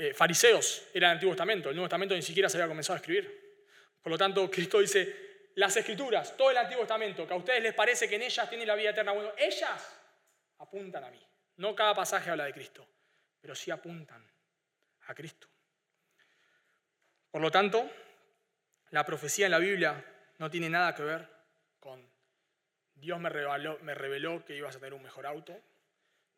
[0.00, 3.00] eh, fariseos, era el Antiguo Testamento, el Nuevo Testamento ni siquiera se había comenzado a
[3.00, 3.68] escribir.
[4.00, 7.74] Por lo tanto, Cristo dice, las escrituras, todo el Antiguo Testamento, que a ustedes les
[7.74, 10.00] parece que en ellas tienen la vida eterna, bueno, ellas
[10.56, 11.22] apuntan a mí.
[11.56, 12.88] No cada pasaje habla de Cristo,
[13.42, 14.26] pero sí apuntan
[15.02, 15.48] a Cristo.
[17.30, 17.90] Por lo tanto,
[18.92, 20.02] la profecía en la Biblia
[20.38, 21.28] no tiene nada que ver
[21.78, 22.10] con
[22.94, 25.60] Dios me reveló, me reveló que ibas a tener un mejor auto,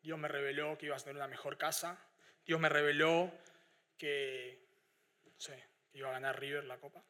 [0.01, 1.97] Dios me reveló que ibas a tener una mejor casa,
[2.45, 3.31] Dios me reveló
[3.97, 4.61] que,
[5.93, 7.03] iba a ganar River la copa.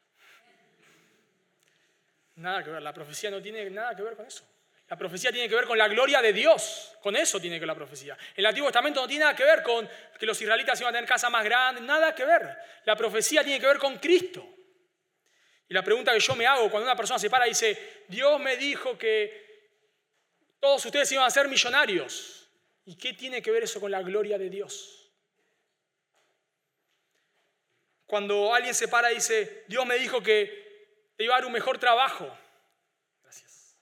[2.36, 4.48] Nada que ver, la profecía no tiene nada que ver con eso.
[4.90, 7.68] La profecía tiene que ver con la gloria de Dios, con eso tiene que ver
[7.68, 8.18] la profecía.
[8.36, 11.10] El Antiguo Testamento no tiene nada que ver con que los israelitas iban a tener
[11.10, 12.58] casa más grande, nada que ver.
[12.86, 14.46] La profecía tiene que ver con Cristo.
[15.68, 18.40] Y la pregunta que yo me hago cuando una persona se para y dice, Dios
[18.40, 19.44] me dijo que
[20.60, 22.50] todos ustedes iban a ser millonarios.
[22.86, 25.03] ¿Y qué tiene que ver eso con la gloria de Dios?
[28.14, 31.52] Cuando alguien se para y dice, Dios me dijo que te iba a dar un
[31.52, 32.32] mejor trabajo.
[33.24, 33.76] Gracias.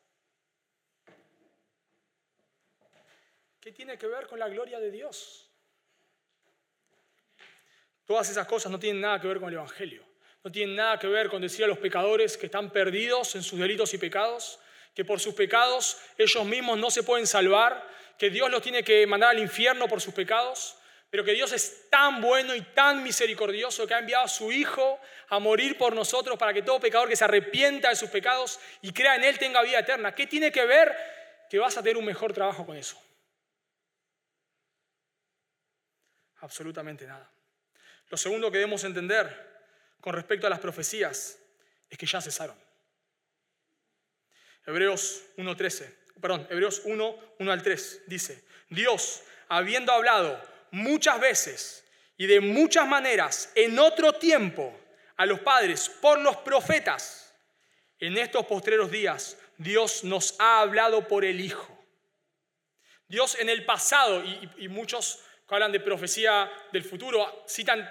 [3.59, 5.51] ¿Qué tiene que ver con la gloria de Dios?
[8.05, 10.05] Todas esas cosas no tienen nada que ver con el Evangelio.
[10.45, 13.59] No tienen nada que ver con decir a los pecadores que están perdidos en sus
[13.59, 14.61] delitos y pecados,
[14.95, 17.85] que por sus pecados ellos mismos no se pueden salvar,
[18.17, 20.77] que Dios los tiene que mandar al infierno por sus pecados
[21.11, 24.97] pero que Dios es tan bueno y tan misericordioso que ha enviado a su Hijo
[25.27, 28.93] a morir por nosotros para que todo pecador que se arrepienta de sus pecados y
[28.93, 30.15] crea en Él tenga vida eterna.
[30.15, 30.95] ¿Qué tiene que ver
[31.49, 32.97] que vas a tener un mejor trabajo con eso?
[36.37, 37.29] Absolutamente nada.
[38.07, 39.51] Lo segundo que debemos entender
[39.99, 41.37] con respecto a las profecías
[41.89, 42.57] es que ya cesaron.
[44.65, 51.85] Hebreos 1.13, perdón, Hebreos 1, 1 al 3 dice, Dios, habiendo hablado muchas veces
[52.17, 54.77] y de muchas maneras en otro tiempo
[55.17, 57.35] a los padres por los profetas,
[57.99, 61.77] en estos postreros días Dios nos ha hablado por el Hijo.
[63.07, 64.23] Dios en el pasado,
[64.57, 67.87] y, muchos que hablan de profecía del futuro citan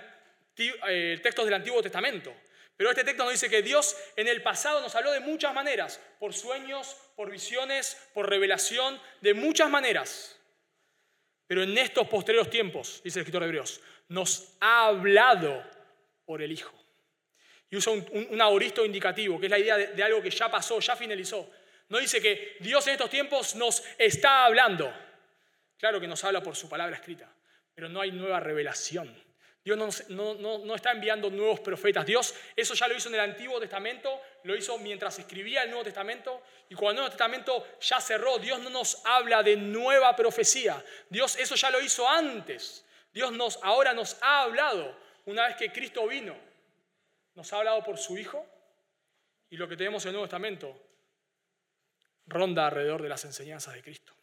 [0.57, 2.35] eh, textos del Antiguo Testamento,
[2.77, 6.01] pero este texto nos dice que Dios en el pasado nos habló de muchas maneras,
[6.19, 10.40] por sueños, por visiones, por revelación, de muchas maneras.
[11.51, 15.69] Pero en estos posteriores tiempos, dice el escritor de Hebreos, nos ha hablado
[16.25, 16.73] por el Hijo.
[17.69, 20.79] Y usa un, un, indicativo, que es la idea de, de algo que ya pasó,
[20.79, 21.51] ya finalizó.
[21.89, 24.95] No dice que Dios en estos tiempos nos está hablando.
[25.77, 27.29] Claro que nos habla por su palabra escrita,
[27.75, 29.13] pero no hay nueva revelación.
[29.63, 32.07] Dios no, está enviando nuevos profetas.
[32.07, 35.85] Dios eso ya lo hizo en el Antiguo Testamento, lo hizo mientras escribía el Nuevo
[35.85, 36.43] Testamento.
[36.71, 40.83] Y cuando el Nuevo Testamento ya cerró, Dios no nos habla de nueva profecía.
[41.11, 42.87] Dios eso ya lo hizo antes.
[43.13, 44.97] Dios nos, ahora nos ha hablado
[45.27, 46.35] una vez que Cristo vino.
[47.35, 48.47] Nos ha hablado por su Hijo.
[49.51, 50.81] Y lo que tenemos en el Nuevo Testamento
[52.27, 54.15] ronda alrededor de las enseñanzas de Cristo.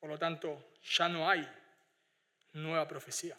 [0.00, 1.46] Por lo tanto, ya no hay
[2.52, 3.38] nueva profecía.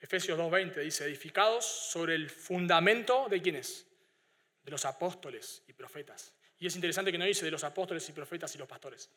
[0.00, 3.86] Efesios 2.20 dice, edificados sobre el fundamento de quiénes?
[4.62, 6.32] De los apóstoles y profetas.
[6.58, 9.10] Y es interesante que no dice de los apóstoles y profetas y los pastores,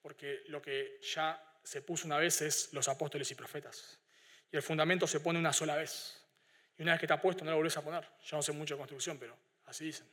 [0.00, 3.98] porque lo que ya se puso una vez es los apóstoles y profetas.
[4.50, 6.20] Y el fundamento se pone una sola vez.
[6.78, 8.06] Y una vez que está puesto no lo volvés a poner.
[8.24, 10.06] Yo no sé mucho de construcción, pero así dicen.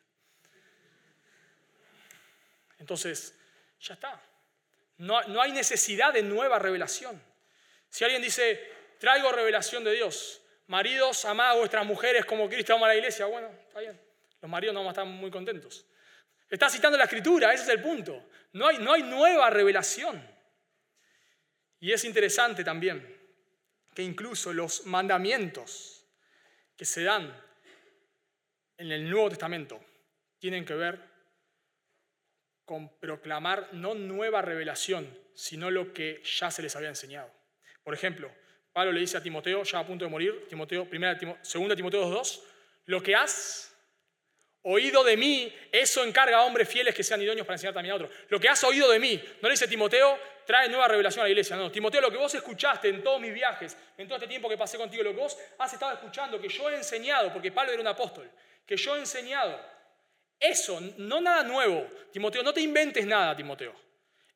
[2.79, 3.35] Entonces,
[3.79, 4.21] ya está.
[4.97, 7.21] No, no hay necesidad de nueva revelación.
[7.91, 12.85] Si alguien dice, traigo revelación de Dios, maridos, amad a vuestras mujeres como Cristo ama
[12.85, 13.99] a la iglesia, bueno, está bien.
[14.41, 15.85] Los maridos no van a estar muy contentos.
[16.49, 18.29] Está citando la escritura, ese es el punto.
[18.53, 20.25] No hay, no hay nueva revelación.
[21.81, 23.19] Y es interesante también
[23.93, 26.05] que incluso los mandamientos
[26.77, 27.35] que se dan
[28.77, 29.83] en el Nuevo Testamento
[30.39, 31.11] tienen que ver
[32.63, 37.40] con proclamar no nueva revelación, sino lo que ya se les había enseñado.
[37.83, 38.31] Por ejemplo,
[38.73, 42.41] Pablo le dice a Timoteo, ya a punto de morir, Timoteo, primera, segunda Timoteo 2.2,
[42.85, 43.71] lo que has
[44.63, 47.95] oído de mí, eso encarga a hombres fieles que sean idóneos para enseñar también a
[47.95, 48.11] otros.
[48.29, 51.29] Lo que has oído de mí, no le dice Timoteo, trae nueva revelación a la
[51.29, 51.55] iglesia.
[51.55, 54.57] No, Timoteo, lo que vos escuchaste en todos mis viajes, en todo este tiempo que
[54.57, 57.81] pasé contigo, lo que vos has estado escuchando, que yo he enseñado, porque Pablo era
[57.81, 58.29] un apóstol,
[58.65, 59.59] que yo he enseñado,
[60.39, 63.75] eso, no nada nuevo, Timoteo, no te inventes nada, Timoteo.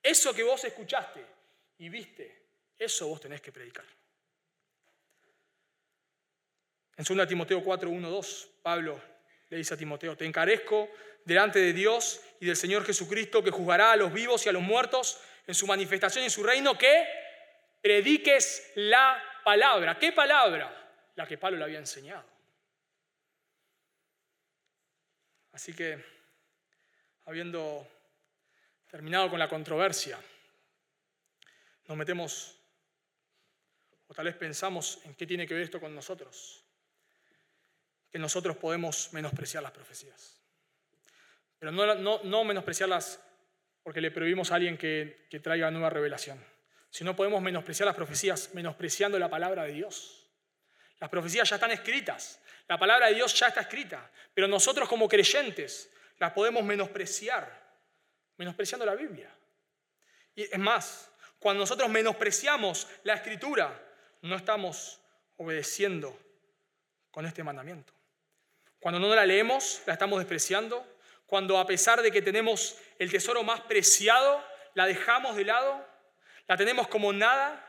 [0.02, 1.26] Eso que vos escuchaste
[1.80, 2.45] y viste,
[2.78, 3.86] eso vos tenés que predicar.
[6.98, 9.02] En 2 Timoteo 4, 1, 2, Pablo
[9.50, 10.90] le dice a Timoteo, te encarezco
[11.26, 14.62] delante de Dios y del Señor Jesucristo que juzgará a los vivos y a los
[14.62, 17.06] muertos en su manifestación y en su reino, que
[17.82, 20.00] prediques la palabra.
[20.00, 20.72] ¿Qué palabra?
[21.16, 22.26] La que Pablo le había enseñado.
[25.52, 26.04] Así que,
[27.26, 27.88] habiendo
[28.88, 30.20] terminado con la controversia,
[31.88, 32.60] nos metemos
[34.08, 36.64] o tal vez pensamos en qué tiene que ver esto con nosotros.
[38.12, 40.42] Que nosotros podemos menospreciar las profecías.
[41.60, 43.20] Pero no, no, no menospreciarlas
[43.84, 46.44] porque le prohibimos a alguien que, que traiga nueva revelación.
[46.90, 50.28] Sino podemos menospreciar las profecías menospreciando la palabra de Dios.
[51.00, 52.42] Las profecías ya están escritas.
[52.68, 54.10] La palabra de Dios ya está escrita.
[54.34, 57.64] Pero nosotros como creyentes las podemos menospreciar.
[58.38, 59.34] Menospreciando la Biblia.
[60.36, 63.82] Y es más, cuando nosotros menospreciamos la escritura,
[64.26, 65.00] no estamos
[65.38, 66.18] obedeciendo
[67.12, 67.94] con este mandamiento.
[68.80, 70.86] Cuando no la leemos, la estamos despreciando.
[71.26, 75.88] Cuando a pesar de que tenemos el tesoro más preciado, la dejamos de lado,
[76.48, 77.66] la tenemos como nada.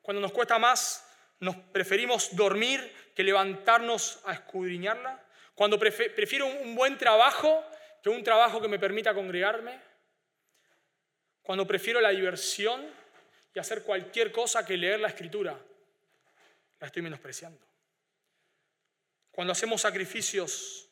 [0.00, 1.06] Cuando nos cuesta más,
[1.40, 5.22] nos preferimos dormir que levantarnos a escudriñarla.
[5.54, 7.64] Cuando prefiero un buen trabajo
[8.02, 9.80] que un trabajo que me permita congregarme.
[11.42, 13.01] Cuando prefiero la diversión
[13.54, 15.58] y hacer cualquier cosa que leer la escritura,
[16.80, 17.60] la estoy menospreciando.
[19.30, 20.88] Cuando hacemos sacrificios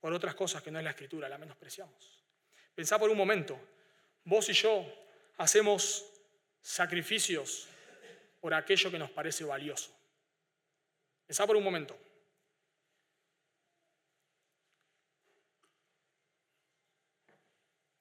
[0.00, 2.24] por otras cosas que no es la escritura, la menospreciamos.
[2.74, 3.58] Pensá por un momento,
[4.24, 4.84] vos y yo
[5.38, 6.04] hacemos
[6.60, 7.68] sacrificios
[8.40, 9.96] por aquello que nos parece valioso.
[11.26, 11.98] Pensá por un momento.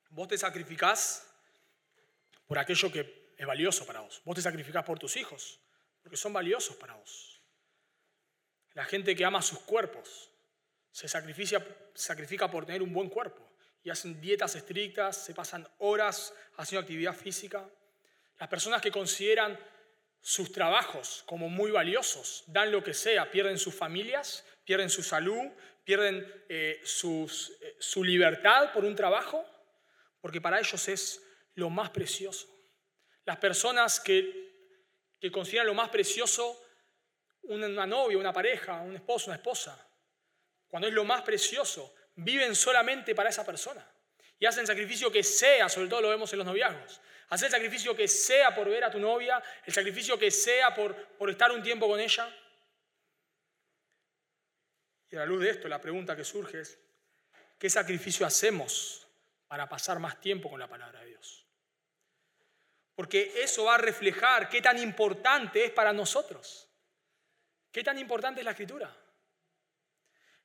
[0.10, 1.28] Vos te sacrificás
[2.48, 4.22] por aquello que es valioso para vos.
[4.26, 5.60] Vos te sacrificás por tus hijos,
[6.02, 7.42] porque son valiosos para vos.
[8.74, 10.30] La gente que ama sus cuerpos
[10.92, 13.46] se sacrifica, sacrifica por tener un buen cuerpo
[13.84, 17.70] y hacen dietas estrictas, se pasan horas haciendo actividad física.
[18.40, 19.58] Las personas que consideran
[20.22, 25.52] sus trabajos como muy valiosos, dan lo que sea, pierden sus familias, pierden su salud,
[25.84, 26.18] pierden
[26.50, 29.46] eh, eh, su libertad por un trabajo,
[30.20, 31.22] porque para ellos es
[31.54, 32.55] lo más precioso.
[33.26, 34.44] Las personas que,
[35.32, 36.62] consideran lo más precioso
[37.44, 39.88] una novia, una pareja, un esposo, una esposa,
[40.68, 43.88] cuando es lo más precioso, viven solamente para esa persona
[44.40, 47.96] y hacen sacrificio que sea, sobre todo lo vemos en los noviazgos, Haz el sacrificio
[47.96, 51.88] que sea por ver a tu novia, el sacrificio que sea por estar un tiempo
[51.88, 52.32] con ella.
[55.10, 56.80] Y a la luz de esto, la pregunta que surge es,
[57.58, 59.08] ¿qué sacrificio hacemos
[59.48, 61.45] para pasar más tiempo con la palabra de Dios?
[62.96, 66.70] Porque eso va a reflejar qué tan importante es para nosotros.
[67.72, 68.96] ¿Qué tan importante es la escritura?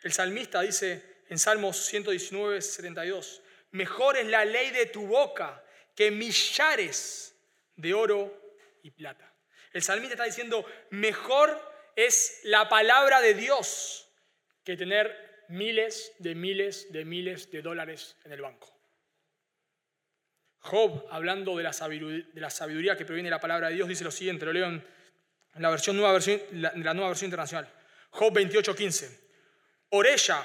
[0.03, 6.11] El salmista dice en Salmos 119, 72, mejor es la ley de tu boca que
[6.11, 7.37] millares
[7.77, 9.33] de oro y plata.
[9.73, 11.61] El salmista está diciendo, mejor
[11.95, 14.09] es la palabra de Dios
[14.65, 18.70] que tener miles de miles de miles de dólares en el banco.
[20.61, 24.45] Job, hablando de la sabiduría, que proviene de la palabra de Dios, dice lo siguiente,
[24.45, 24.85] lo leo en
[25.55, 27.69] la, nueva versión, la, nueva versión internacional.
[28.11, 29.19] Job 28:15.
[29.89, 30.45] Por ella,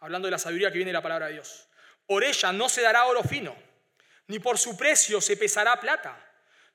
[0.00, 1.68] hablando de la sabiduría que viene de la palabra de Dios,
[2.06, 3.54] por ella no se dará oro fino,
[4.28, 6.20] ni por su precio se pesará plata.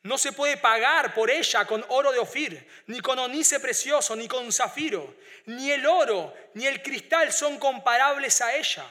[0.01, 4.27] No se puede pagar por ella con oro de Ofir, ni con onice precioso, ni
[4.27, 5.15] con zafiro.
[5.45, 8.85] Ni el oro, ni el cristal son comparables a ella.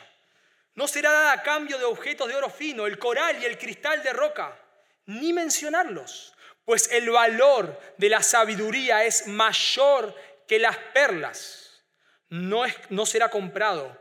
[0.78, 4.00] No será dada a cambio de objetos de oro fino, el coral y el cristal
[4.04, 4.56] de roca,
[5.06, 6.32] ni mencionarlos,
[6.64, 10.14] pues el valor de la sabiduría es mayor
[10.46, 11.82] que las perlas.
[12.28, 14.00] No, es, no será comprado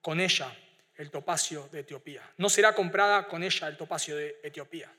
[0.00, 0.52] con ella
[0.96, 2.28] el topacio de Etiopía.
[2.38, 4.92] No será comprada con ella el topacio de Etiopía,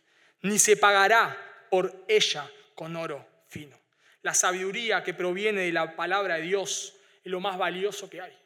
[0.43, 3.77] ni se pagará por ella con oro fino.
[4.21, 8.37] La sabiduría que proviene de la palabra de Dios es lo más valioso que hay.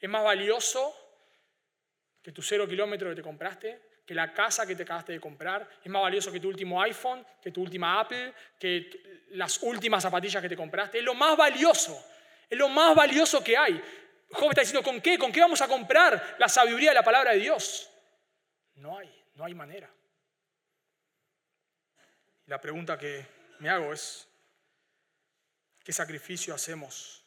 [0.00, 0.96] Es más valioso
[2.22, 5.68] que tu cero kilómetro que te compraste, que la casa que te acabaste de comprar.
[5.82, 10.42] Es más valioso que tu último iPhone, que tu última Apple, que las últimas zapatillas
[10.42, 10.98] que te compraste.
[10.98, 12.04] Es lo más valioso.
[12.48, 13.82] Es lo más valioso que hay.
[14.30, 15.18] Job está diciendo, ¿con qué?
[15.18, 17.90] ¿Con qué vamos a comprar la sabiduría de la palabra de Dios?
[18.76, 19.90] No hay, no hay manera.
[22.46, 23.26] la pregunta que
[23.60, 24.28] me hago es,
[25.84, 27.24] ¿qué sacrificio hacemos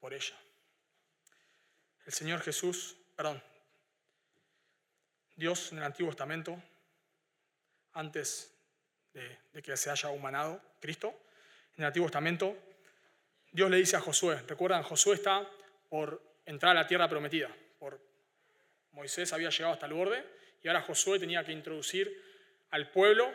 [0.00, 0.34] por ella?
[2.06, 3.42] El Señor Jesús, perdón,
[5.38, 6.60] Dios en el Antiguo Testamento,
[7.92, 8.52] antes
[9.14, 11.14] de, que se haya humanado Cristo,
[11.76, 12.56] en el Antiguo Testamento,
[13.52, 15.48] Dios le dice a Josué, recuerdan, Josué está
[15.88, 17.54] por entrar a la tierra prometida.
[17.78, 18.00] Por
[18.90, 20.24] Moisés había llegado hasta el borde
[20.60, 22.20] y ahora Josué tenía que introducir
[22.70, 23.30] al pueblo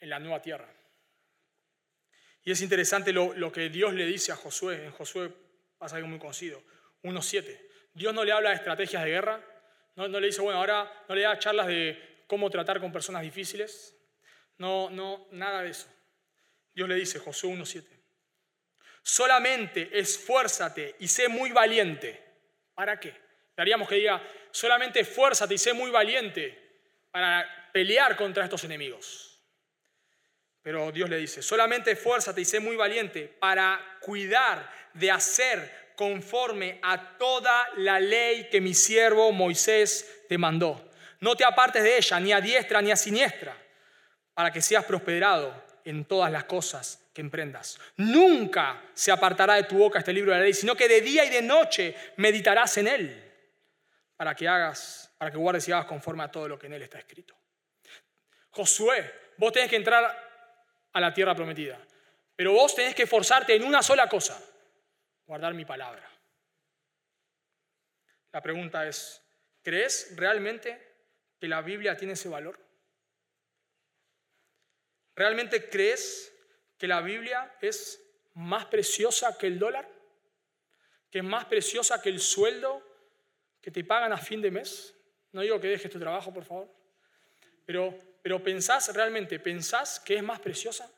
[0.00, 0.68] en la nueva tierra.
[2.44, 4.84] Y es interesante lo, que Dios le dice a Josué.
[4.84, 5.32] En Josué
[5.78, 6.62] pasa algo muy conocido.
[7.02, 7.58] 1.7.
[7.94, 9.42] Dios no le habla de estrategias de guerra.
[9.98, 13.96] No, le dice, bueno, ahora no le da charlas de cómo tratar con personas difíciles.
[14.58, 15.88] No, no, nada de eso.
[16.72, 17.84] Dios le dice, Josué 1.7.
[19.02, 22.22] Solamente esfuérzate y sé muy valiente.
[22.74, 23.12] ¿Para qué?
[23.56, 24.22] Daríamos que diga,
[24.52, 26.56] solamente esfuérzate y sé muy valiente
[27.10, 29.42] para pelear contra estos enemigos.
[30.62, 36.78] Pero Dios le dice, solamente esfuérzate y sé muy valiente para cuidar de hacer conforme
[36.80, 40.92] a toda la ley que mi siervo Moisés te mandó.
[41.18, 43.56] No te apartes de ella, ni a diestra ni a siniestra,
[44.32, 45.52] para que seas prosperado
[45.84, 47.80] en todas las cosas que emprendas.
[47.96, 51.24] Nunca se apartará de tu boca este libro de la ley, sino que de día
[51.24, 53.32] y de noche meditarás en él
[54.16, 56.82] para que hagas, para que guardes y hagas conforme a todo lo que en él
[56.82, 57.34] está escrito.
[58.50, 60.16] Josué, vos tenés que entrar
[60.92, 61.76] a la tierra prometida,
[62.36, 64.40] pero vos tenés que esforzarte en una sola cosa,
[65.28, 66.10] guardar mi palabra.
[68.32, 69.22] La pregunta es,
[69.62, 70.80] ¿crees realmente
[71.38, 72.58] que la Biblia tiene ese valor?
[75.14, 76.32] ¿Realmente crees
[76.78, 78.02] que la Biblia es
[78.34, 79.86] más preciosa que el dólar?
[81.10, 82.82] ¿Que es más preciosa que el sueldo
[83.60, 84.94] que te pagan a fin de mes?
[85.32, 86.74] No digo que dejes tu trabajo, por favor.
[87.66, 90.90] Pero, pero pensás realmente, pensás que es más preciosa.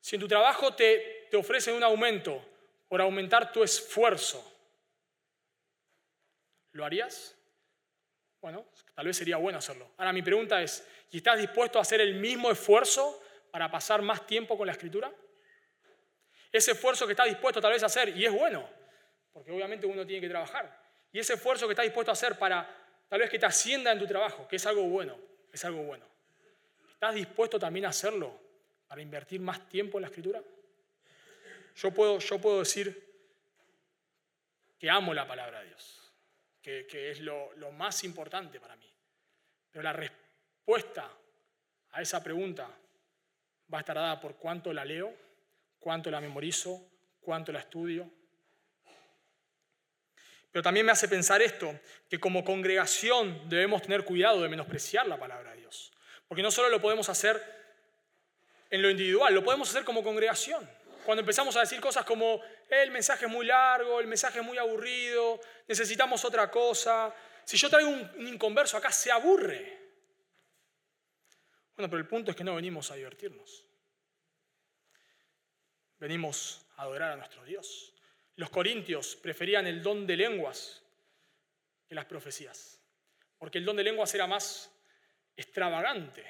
[0.00, 2.53] Si en tu trabajo te, te ofrecen un aumento
[2.94, 4.40] por aumentar tu esfuerzo,
[6.70, 7.36] ¿lo harías?
[8.40, 9.90] Bueno, tal vez sería bueno hacerlo.
[9.96, 13.20] Ahora mi pregunta es, ¿y estás dispuesto a hacer el mismo esfuerzo
[13.50, 15.12] para pasar más tiempo con la escritura?
[16.52, 18.64] Ese esfuerzo que estás dispuesto tal vez a hacer, y es bueno,
[19.32, 20.80] porque obviamente uno tiene que trabajar,
[21.10, 22.64] y ese esfuerzo que estás dispuesto a hacer para
[23.08, 25.18] tal vez que te ascienda en tu trabajo, que es algo bueno,
[25.52, 26.06] es algo bueno.
[26.92, 28.38] ¿Estás dispuesto también a hacerlo
[28.86, 30.40] para invertir más tiempo en la escritura?
[31.74, 33.02] Yo puedo, yo puedo decir
[34.78, 35.94] que amo la palabra de Dios
[36.64, 38.90] que, es lo, lo más importante para mí.
[39.70, 41.10] Pero la respuesta
[41.90, 42.68] a esa pregunta
[43.72, 45.14] va a estar dada por cuánto la leo,
[45.78, 46.80] cuánto la memorizo,
[47.20, 48.10] cuánto la estudio.
[50.50, 55.18] Pero también me hace pensar esto, que como congregación debemos tener cuidado de menospreciar la
[55.18, 55.92] palabra de Dios.
[56.26, 57.42] Porque no solo lo podemos hacer
[58.70, 60.66] en lo individual, lo podemos hacer como congregación.
[61.04, 64.58] Cuando empezamos a decir cosas como, el mensaje es muy largo, el mensaje es muy
[64.58, 67.14] aburrido, necesitamos otra cosa.
[67.44, 69.84] Si yo traigo un inconverso acá, se aburre.
[71.76, 73.64] Bueno, pero el punto es que no venimos a divertirnos.
[75.98, 77.92] Venimos a adorar a nuestro Dios.
[78.36, 80.82] Los corintios preferían el don de lenguas
[81.86, 82.80] que las profecías,
[83.38, 84.70] porque el don de lenguas era más
[85.36, 86.24] extravagante.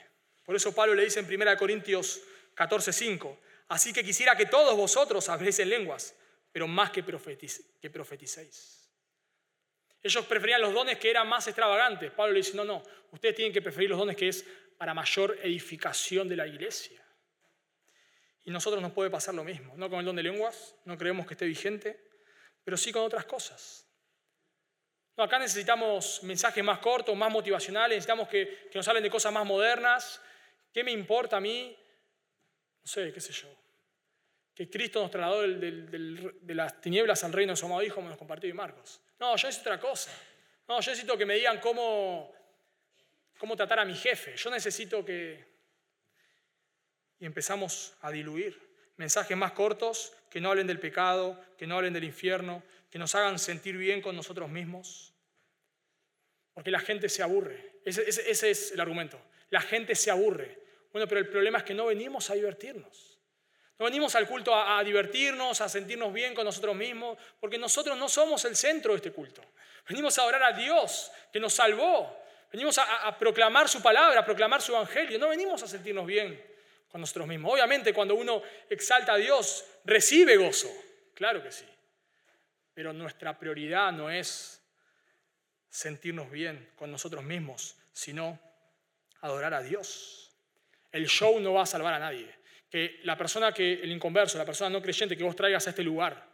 [0.45, 2.21] Por eso Pablo le dice en 1 Corintios
[2.55, 3.39] 14:5,
[3.69, 6.15] así que quisiera que todos vosotros habléis en lenguas,
[6.53, 7.05] pero más que,
[7.81, 8.91] que profeticéis.
[10.03, 12.11] Ellos preferían los dones que eran más extravagantes.
[12.13, 14.45] Pablo le dice, no, no, ustedes tienen que preferir los dones que es
[14.77, 17.03] para mayor edificación de la iglesia.
[18.45, 21.27] Y nosotros nos puede pasar lo mismo, no con el don de lenguas, no creemos
[21.27, 21.99] que esté vigente,
[22.63, 23.87] pero sí con otras cosas.
[25.17, 30.21] Acá necesitamos mensajes más cortos, más motivacionales, necesitamos que, nos hablen de cosas más modernas.
[30.73, 31.77] ¿Qué me importa a mí?
[32.85, 33.49] No sé, qué sé yo.
[34.55, 38.19] Que Cristo nos trasladó de las tinieblas al reino de su amado Hijo, como nos
[38.19, 39.01] compartió y Marcos.
[39.19, 40.13] No, yo necesito otra cosa.
[40.69, 42.33] No, yo necesito que me digan cómo,
[43.39, 44.37] cómo tratar a mi jefe.
[44.37, 45.45] Yo necesito que...
[47.19, 48.61] Y empezamos a diluir.
[48.97, 53.15] Mensajes más cortos que no hablen del pecado, que no hablen del infierno, que nos
[53.15, 55.13] hagan sentir bien con nosotros mismos.
[56.53, 57.81] Porque la gente se aburre.
[57.85, 59.21] Ese, es el argumento.
[59.51, 60.64] La gente se aburre.
[60.95, 63.19] Bueno, pero el problema es que no venimos a divertirnos.
[63.81, 68.09] No venimos al culto a, divertirnos, a sentirnos bien con nosotros mismos, porque nosotros no
[68.09, 69.43] somos el centro de este culto.
[69.89, 72.17] Venimos a orar a Dios, que nos salvó.
[72.53, 75.19] Venimos a, a proclamar su palabra, a proclamar su evangelio.
[75.19, 76.41] No venimos a sentirnos bien
[76.87, 77.53] con nosotros mismos.
[77.53, 78.41] Obviamente cuando uno
[78.71, 80.71] exalta a Dios, recibe gozo.
[81.13, 81.67] Claro que sí.
[82.73, 84.63] Pero nuestra prioridad no es
[85.69, 88.39] sentirnos bien con nosotros mismos, sino
[89.23, 90.24] adorar a Dios.
[90.95, 92.33] El show no va a salvar a nadie.
[92.71, 95.83] Que la persona que, el inconverso, la persona no creyente que vos traigas a este
[95.83, 96.25] lugar,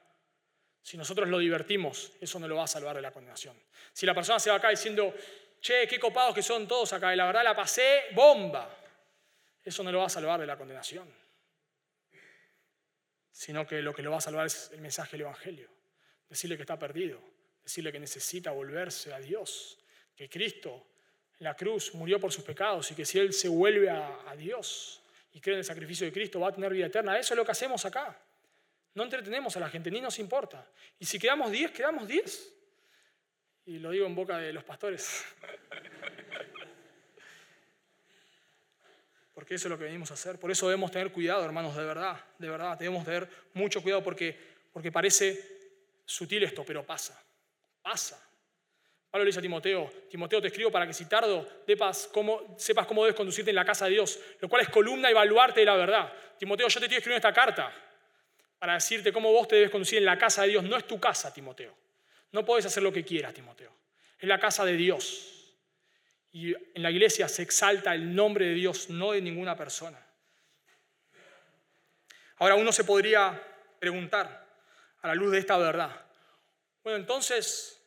[0.83, 3.57] si nosotros lo divertimos, eso no lo va a salvar de la condenación.
[3.91, 5.15] Si la persona se va acá diciendo,
[5.63, 8.69] che, qué copados que son todos acá, y la verdad la pasé bomba,
[9.65, 11.11] eso no lo va a salvar de la condenación,
[13.31, 15.71] sino que lo que lo va a salvar es el mensaje del Evangelio,
[16.29, 17.19] decirle que está perdido,
[17.63, 19.79] decirle que necesita volverse a Dios,
[20.15, 20.90] que Cristo
[21.41, 25.41] la cruz murió por sus pecados y que si Él se vuelve a, Dios y
[25.41, 27.19] cree en el sacrificio de Cristo va a tener vida eterna.
[27.19, 28.17] Eso es lo que hacemos acá.
[28.95, 30.67] No entretenemos a la gente, ni nos importa.
[30.99, 32.53] Y si quedamos 10, quedamos 10.
[33.67, 35.25] Y lo digo en boca de los pastores.
[39.35, 40.39] porque eso es lo que venimos a hacer.
[40.39, 42.79] Por eso debemos tener cuidado, hermanos, de verdad, de verdad.
[42.79, 44.39] Debemos tener mucho cuidado porque,
[44.73, 45.59] porque parece
[46.05, 47.19] sutil esto, pero pasa,
[47.81, 48.30] pasa.
[49.11, 52.87] Pablo le dice a Timoteo, Timoteo te escribo para que si tardo sepas cómo, sepas
[52.87, 55.67] cómo debes conducirte en la casa de Dios, lo cual es columna y baluarte de
[55.67, 56.13] la verdad.
[56.39, 57.73] Timoteo, yo te estoy escribiendo esta carta
[58.59, 60.63] para decirte cómo vos te debes conducir en la casa de Dios.
[60.63, 61.75] No es tu casa, Timoteo.
[62.31, 63.73] No puedes hacer lo que quieras, Timoteo.
[64.17, 65.57] Es la casa de Dios.
[66.31, 69.99] Y en la iglesia se exalta el nombre de Dios, no de ninguna persona.
[72.37, 73.43] Ahora uno se podría
[73.81, 74.47] preguntar,
[75.03, 76.05] a la luz de esta verdad,
[76.83, 77.80] bueno, entonces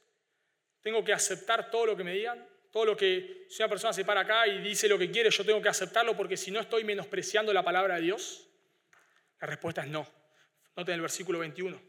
[0.83, 4.03] tengo que aceptar todo lo que me digan, todo lo que si una persona se
[4.03, 6.83] para acá y dice lo que quiere, yo tengo que aceptarlo porque si no estoy
[6.83, 8.47] menospreciando la palabra de Dios.
[9.39, 10.07] La respuesta es no.
[10.75, 11.81] Noten el versículo 21.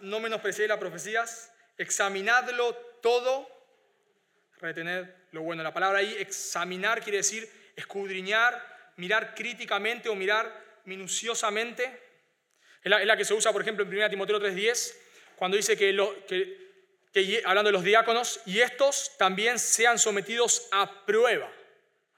[0.00, 3.46] no menospreciéis las profecías, examinadlo todo,
[4.58, 5.62] retener lo bueno.
[5.62, 12.03] La palabra ahí, examinar, quiere decir escudriñar, mirar críticamente o mirar minuciosamente.
[12.84, 14.94] Es la, que se usa, por ejemplo, en 1 Timoteo 3.10,
[15.36, 15.96] cuando dice que,
[17.12, 21.50] que, hablando de los diáconos, y estos también sean sometidos a prueba.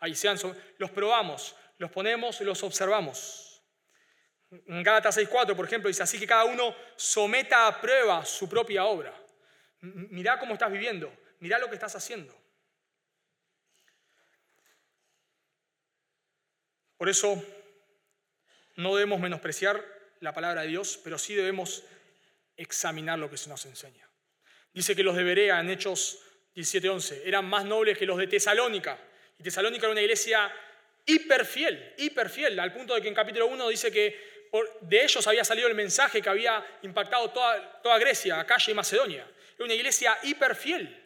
[0.01, 0.37] Ahí sean,
[0.79, 3.63] los probamos, los ponemos, los observamos.
[4.51, 8.87] En Gálatas 6.4, por ejemplo, dice así que cada uno someta a prueba su propia
[8.87, 9.15] obra.
[9.81, 12.35] Mirá cómo estás viviendo, mirá lo que estás haciendo.
[16.97, 17.41] Por eso
[18.75, 21.83] no debemos menospreciar la palabra de Dios, pero sí debemos
[22.57, 24.09] examinar lo que se nos enseña.
[24.73, 26.19] Dice que los de Berea en Hechos
[26.55, 28.99] 17:11 eran más nobles que los de Tesalónica.
[29.39, 30.53] Y Tesalónica era una iglesia
[31.05, 34.37] hiper fiel, hiper fiel, al punto de que en capítulo 1 dice que
[34.81, 39.27] de ellos había salido el mensaje que había impactado toda, toda Grecia, Acaya y Macedonia.
[39.55, 41.05] Era una iglesia hiper fiel.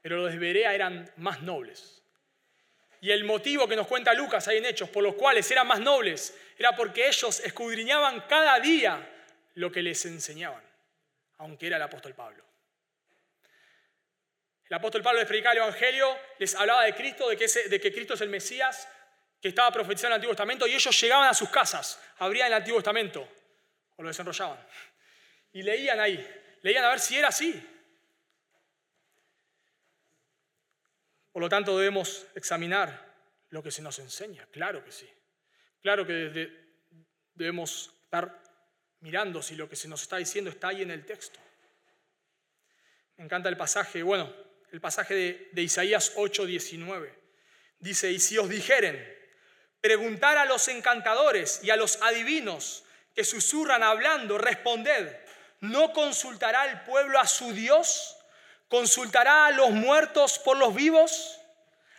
[0.00, 2.01] Pero los de Berea eran más nobles.
[3.02, 5.80] Y el motivo que nos cuenta Lucas ahí en Hechos, por los cuales eran más
[5.80, 9.10] nobles, era porque ellos escudriñaban cada día
[9.54, 10.62] lo que les enseñaban,
[11.38, 12.44] aunque era el apóstol Pablo.
[14.66, 18.20] El apóstol Pablo les predicaba el Evangelio, les hablaba de Cristo, de que, Cristo es
[18.20, 18.88] el Mesías,
[19.40, 22.54] que estaba profetizado en el Antiguo Testamento, y ellos llegaban a sus casas, abrían el
[22.54, 23.28] Antiguo Testamento,
[23.96, 24.64] o lo desenrollaban,
[25.52, 26.24] y leían ahí,
[26.62, 27.68] leían a ver si era así.
[31.32, 33.10] Por lo tanto, debemos examinar
[33.50, 35.08] lo que se nos enseña, claro que sí.
[35.80, 36.50] Claro que
[37.34, 38.40] debemos estar
[39.00, 41.40] mirando si lo que se nos está diciendo está ahí en el texto.
[43.16, 44.32] Me encanta el pasaje, bueno,
[44.70, 47.18] el pasaje de, de Isaías 8, 19.
[47.78, 48.96] Dice, y si os dijeren,
[49.80, 55.16] preguntar a los encantadores y a los adivinos que susurran hablando, responded,
[55.60, 58.16] ¿no consultará el pueblo a su Dios?
[58.72, 61.38] ¿Consultará a los muertos por los vivos?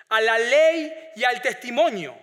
[0.10, 2.18] ¿A la ley y al testimonio?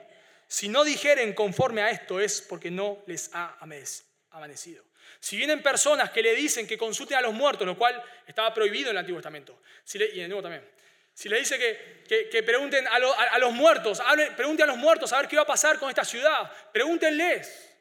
[0.49, 4.85] Si no dijeren conforme a esto es porque no les ha amanecido.
[5.21, 8.91] Si vienen personas que le dicen que consulten a los muertos, lo cual estaba prohibido
[8.91, 9.63] en el Antiguo Testamento,
[9.95, 10.69] y en el Nuevo también.
[11.15, 12.99] Si le dice que, que, pregunten a,
[13.39, 14.03] los muertos,
[14.35, 17.73] pregunten a los muertos a ver qué va a pasar con esta ciudad, pregúntenles.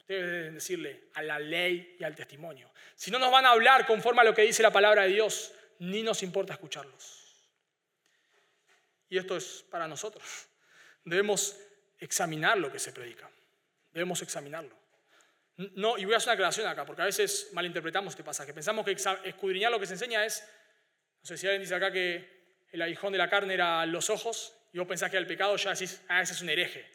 [0.00, 2.70] Ustedes deben decirle a la ley y al testimonio.
[2.94, 5.54] Si no nos van a hablar conforme a lo que dice la palabra de Dios,
[5.82, 7.18] ni nos importa escucharlos.
[9.08, 10.46] Y esto es para nosotros.
[11.04, 11.56] Debemos
[11.98, 13.28] examinar lo que se predica.
[13.92, 14.76] Debemos examinarlo.
[15.56, 18.54] No, y voy a hacer una aclaración acá, porque a veces malinterpretamos este pasaje.
[18.54, 20.48] Pensamos que escudriñar lo que se enseña es,
[21.20, 24.54] no sé si alguien dice acá que el aguijón de la carne era los ojos,
[24.72, 26.88] y vos pensás que era el pecado, ya decís, ah, ese es un hereje.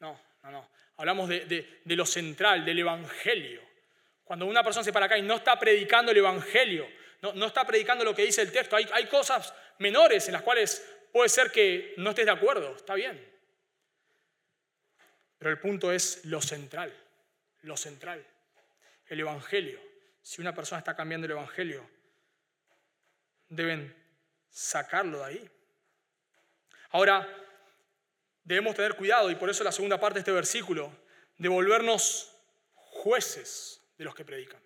[0.00, 0.68] No, no, no.
[0.96, 3.62] Hablamos de, lo central, del evangelio.
[4.24, 6.86] Cuando una persona se para acá y no está predicando el evangelio,
[7.22, 10.84] no, está predicando lo que dice el texto, hay, hay cosas menores en las cuales
[11.12, 13.32] puede ser que no estés de acuerdo, está bien.
[15.38, 16.92] Pero el punto es lo central,
[17.62, 18.24] lo central,
[19.06, 19.80] el Evangelio.
[20.22, 21.88] Si una persona está cambiando el Evangelio,
[23.48, 23.94] deben
[24.50, 25.50] sacarlo de ahí.
[26.90, 27.28] Ahora,
[28.44, 30.92] debemos tener cuidado, y por eso la segunda parte de este versículo,
[31.38, 32.34] de volvernos
[32.74, 34.61] jueces de los que predican.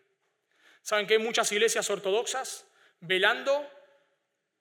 [0.87, 2.64] ¿Saben que hay muchas iglesias ortodoxas
[3.01, 3.68] velando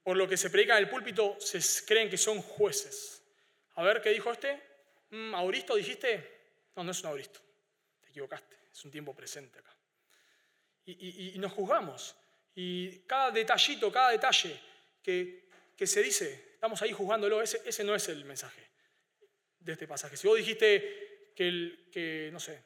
[0.01, 1.37] por lo que se predica en el púlpito?
[1.39, 3.21] Se creen que son jueces.
[3.75, 4.59] A ver, ¿qué dijo este?
[5.11, 6.71] Mm, ¿Auristo dijiste?
[6.75, 7.39] No, no es un auristo.
[8.01, 8.57] Te equivocaste.
[8.71, 9.71] Es un tiempo presente acá.
[10.85, 12.15] Y, nos juzgamos.
[12.55, 14.59] Y cada detallito, cada detalle
[15.03, 15.47] que,
[15.85, 17.39] se dice, estamos ahí juzgándolo.
[17.39, 18.67] Ese, ese no es el mensaje
[19.59, 20.17] de este pasaje.
[20.17, 22.63] Si vos dijiste que, que no sé,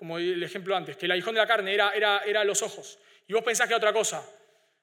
[0.00, 2.98] como el ejemplo antes, que el aguijón de la carne era, era, era los ojos,
[3.26, 4.26] y vos pensás que era otra cosa,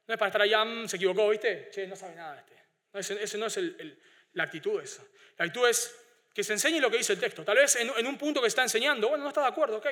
[0.05, 1.71] no es para estar allá, se equivocó, ¿viste?
[1.71, 2.53] Che, no sabe nada este.
[2.93, 3.99] No, ese, no es el,
[4.33, 5.01] la actitud esa.
[5.39, 5.91] La actitud es
[6.31, 7.43] que se enseñe lo que dice el texto.
[7.43, 9.87] Tal vez en, un punto que está enseñando, bueno, no está de acuerdo, ok,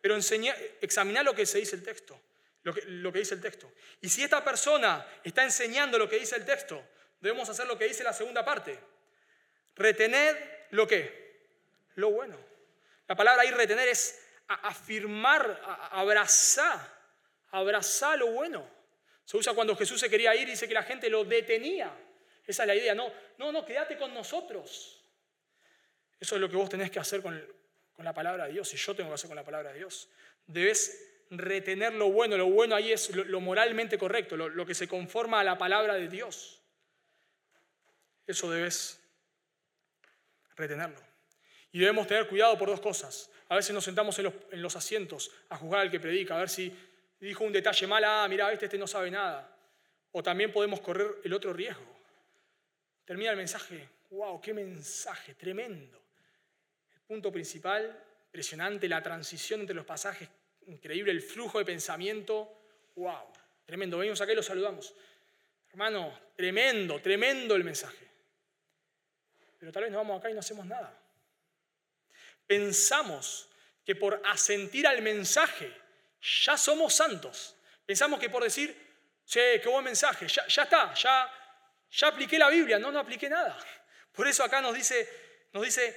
[0.00, 2.20] pero enseña, examinar lo que se dice el texto,
[2.64, 3.70] lo que, lo que dice el texto.
[4.00, 6.84] Y si esta persona está enseñando lo que dice el texto,
[7.20, 8.76] debemos hacer lo que dice la segunda parte.
[9.76, 11.28] Retener lo que?
[11.94, 12.36] Lo bueno.
[13.06, 16.80] La palabra ahí retener es afirmar, abrazar,
[17.50, 18.66] abrazar lo bueno.
[19.24, 21.92] Se usa cuando Jesús se quería ir y dice que la gente lo detenía.
[22.46, 22.94] Esa es la idea.
[22.94, 25.04] No, no, no, quédate con nosotros.
[26.18, 27.46] Eso es lo que vos tenés que hacer con,
[27.98, 30.08] la palabra de Dios y yo tengo que hacer con la palabra de Dios.
[30.46, 32.38] Debes retener lo bueno.
[32.38, 35.94] Lo bueno ahí es lo, moralmente correcto, lo, lo, que se conforma a la palabra
[35.94, 36.62] de Dios.
[38.26, 38.98] Eso debes
[40.56, 41.00] retenerlo.
[41.72, 43.30] Y debemos tener cuidado por dos cosas.
[43.48, 46.40] A veces nos sentamos en los, en los asientos a juzgar al que predica, a
[46.40, 46.72] ver si
[47.20, 49.56] dijo un detalle mal, ah, mira, este, este no sabe nada.
[50.12, 51.98] O también podemos correr el otro riesgo
[53.08, 55.98] Termina el mensaje, wow, qué mensaje, tremendo.
[56.92, 60.28] El punto principal, impresionante, la transición entre los pasajes,
[60.66, 62.52] increíble, el flujo de pensamiento,
[62.96, 63.32] wow,
[63.64, 63.96] tremendo.
[63.96, 64.94] Venimos acá y lo saludamos.
[65.70, 68.06] Hermano, tremendo, tremendo el mensaje.
[69.58, 70.94] Pero tal vez nos vamos acá y no hacemos nada.
[72.48, 73.48] Pensamos
[73.84, 75.72] que por asentir al mensaje
[76.44, 77.54] ya somos santos.
[77.86, 78.76] Pensamos que por decir,
[79.24, 81.32] che, qué buen mensaje, ya, está, ya
[81.90, 83.56] ya apliqué la Biblia, no, no apliqué nada.
[84.12, 85.08] Por eso acá nos dice,
[85.52, 85.96] nos dice,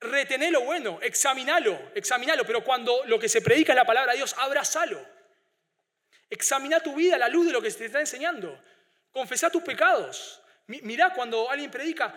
[0.00, 4.18] retené lo bueno, examinalo, examinalo, pero cuando lo que se predica es la palabra de
[4.18, 5.04] Dios, abrazalo.
[6.28, 8.62] Examina tu vida a la luz de lo que se te está enseñando.
[9.10, 10.42] Confesá tus pecados.
[10.66, 12.14] Mirá cuando alguien predica,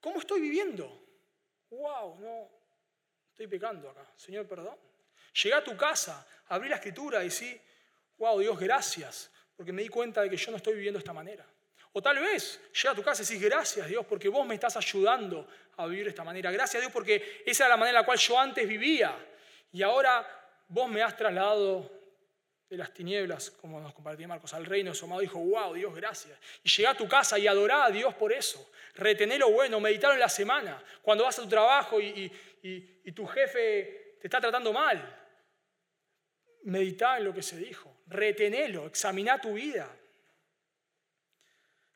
[0.00, 1.06] ¿cómo estoy viviendo?
[1.70, 2.57] Wow, no,
[3.38, 4.04] estoy pecando acá.
[4.16, 4.76] Señor, perdón.
[5.44, 7.60] Llega a tu casa, abrí la escritura y decir,
[8.16, 11.12] wow, Dios, gracias, porque me di cuenta de que yo no estoy viviendo de esta
[11.12, 11.46] manera.
[11.92, 14.76] O tal vez llega a tu casa y decís, gracias Dios, porque vos me estás
[14.76, 16.50] ayudando a vivir de esta manera.
[16.50, 19.16] Gracias Dios, porque esa era la manera en la cual yo antes vivía.
[19.70, 20.26] Y ahora
[20.66, 21.88] vos me has trasladado
[22.68, 25.94] de las tinieblas, como nos compartía Marcos, al reino de su amado dijo, wow, Dios,
[25.94, 26.38] gracias.
[26.62, 28.70] Y llega a tu casa y adorá a Dios por eso.
[28.94, 32.30] Retené lo bueno, meditar en la semana, cuando vas a tu trabajo y,
[33.14, 35.16] tu jefe te está tratando mal.
[36.64, 39.88] Medita en lo que se dijo, retenelo, examina tu vida.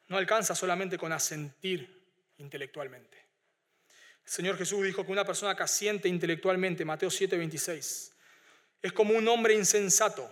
[0.08, 2.02] No alcanza solamente con asentir
[2.38, 3.18] intelectualmente.
[4.24, 8.12] El Señor Jesús dijo que una persona que asiente intelectualmente, Mateo 7:26,
[8.80, 10.30] es como un hombre insensato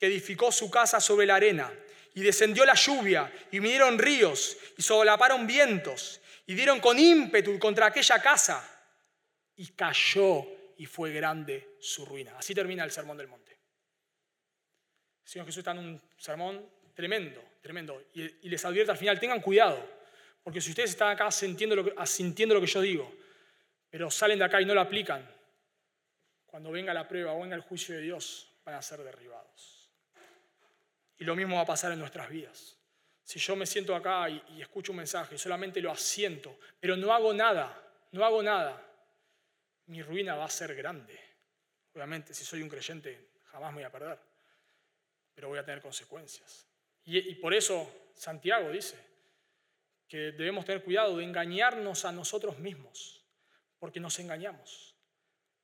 [0.00, 1.70] que edificó su casa sobre la arena
[2.14, 7.86] y descendió la lluvia y vinieron ríos y solaparon vientos y dieron con ímpetu contra
[7.86, 8.66] aquella casa
[9.56, 10.46] y cayó
[10.78, 12.38] y fue grande su ruina.
[12.38, 13.58] Así termina el Sermón del Monte.
[15.22, 18.02] Señor Jesús está en un sermón tremendo, tremendo.
[18.14, 19.86] Y, les advierte al final, tengan cuidado,
[20.42, 23.14] porque si ustedes están acá sintiendo lo, que, asintiendo lo que yo digo,
[23.90, 25.30] pero salen de acá y no lo aplican,
[26.46, 29.79] cuando venga la prueba o venga el juicio de Dios, van a ser derribados.
[31.20, 32.78] Y lo mismo va a pasar en nuestras vidas.
[33.22, 37.12] Si yo me siento acá y, escucho un mensaje y solamente lo asiento, pero no
[37.12, 37.78] hago nada,
[38.12, 38.82] no hago nada,
[39.86, 41.20] mi ruina va a ser grande.
[41.94, 44.18] Obviamente, si soy un creyente, jamás me voy a perder,
[45.34, 46.66] pero voy a tener consecuencias.
[47.04, 48.96] Y, por eso Santiago dice
[50.08, 53.22] que debemos tener cuidado de engañarnos a nosotros mismos,
[53.78, 54.94] porque nos engañamos.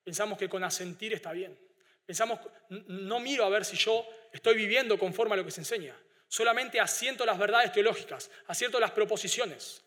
[0.04, 1.58] Pensamos que con asentir está bien.
[2.06, 2.38] Pensamos,
[2.68, 5.94] no miro a ver si yo estoy viviendo conforme a lo que se enseña.
[6.28, 9.82] Solamente asiento las verdades teológicas, asiento las proposiciones.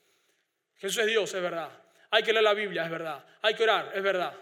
[0.76, 1.72] Jesús es Dios, es verdad.
[2.12, 3.26] Hay que leer la Biblia, es verdad.
[3.42, 4.36] Hay que orar, es verdad.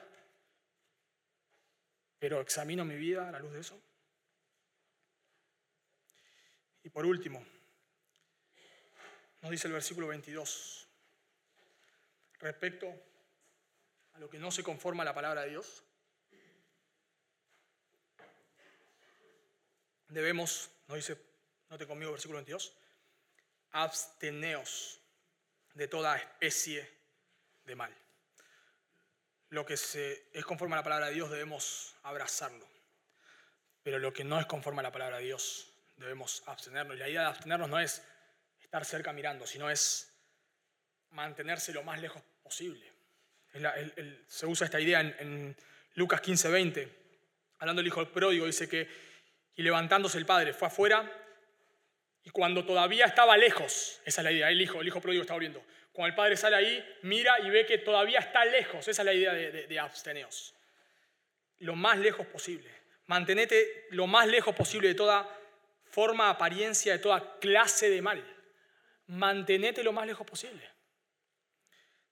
[2.19, 3.79] Pero examino mi vida a la luz de eso.
[6.83, 7.45] Y por último,
[9.41, 10.87] nos dice el versículo 22,
[12.39, 12.87] respecto
[14.13, 15.83] a lo que no se conforma a la palabra de Dios,
[20.07, 21.17] debemos, nos dice,
[21.69, 22.73] no te conmigo, versículo 22,
[23.71, 24.99] absteneos
[25.73, 26.89] de toda especie
[27.63, 27.93] de mal.
[29.49, 32.67] Lo que se, es conforme a la palabra de Dios debemos abrazarlo,
[33.83, 36.95] pero lo que no es conforme a la palabra de Dios debemos abstenernos.
[36.95, 38.01] Y la idea de abstenernos no es
[38.61, 40.13] estar cerca mirando, sino es
[41.11, 42.91] mantenerse lo más lejos posible.
[44.27, 45.55] se usa esta idea en,
[45.95, 46.89] Lucas 15, 20,
[47.57, 48.87] hablando del hijo pródigo, dice que,
[49.57, 51.11] y levantándose el padre, fue afuera,
[52.23, 55.33] y cuando todavía estaba lejos, esa es la idea, el hijo, el hijo pródigo está
[55.33, 59.05] volviendo, cuando el padre sale ahí, mira y ve que todavía está lejos, esa es
[59.05, 60.53] la idea de, de, de absteneos,
[61.59, 62.69] lo más lejos posible.
[63.07, 65.27] Mantenete lo más lejos posible de toda
[65.89, 68.23] forma, apariencia de toda clase de mal.
[69.07, 70.69] Mantenete lo más lejos posible.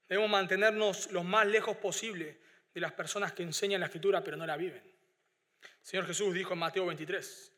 [0.08, 2.38] Debemos mantenernos lo más lejos posible
[2.72, 4.82] de las personas que enseñan la escritura pero no la viven.
[5.86, 7.52] Señor Jesús dijo en Mateo 23.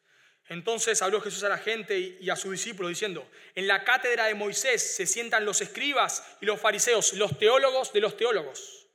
[0.49, 4.35] Entonces habló Jesús a la gente y a sus discípulos diciendo, en la cátedra de
[4.35, 8.87] Moisés se sientan los escribas y los fariseos, los teólogos de los teólogos.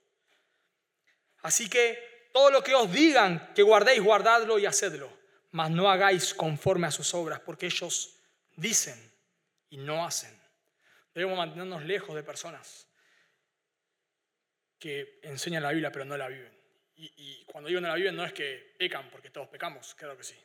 [1.41, 5.11] Así que todo lo que os digan que guardéis, guardadlo y hacedlo
[5.53, 8.19] mas no hagáis conforme a sus obras, porque ellos
[8.55, 8.99] dicen
[9.69, 10.35] y no hacen.
[11.13, 12.87] Debemos mantenernos lejos de personas
[14.79, 16.62] que enseñan la Biblia pero no la viven.
[17.17, 20.23] Y, cuando digo no la viven no es que pecan, porque todos pecamos, claro que
[20.23, 20.35] sí,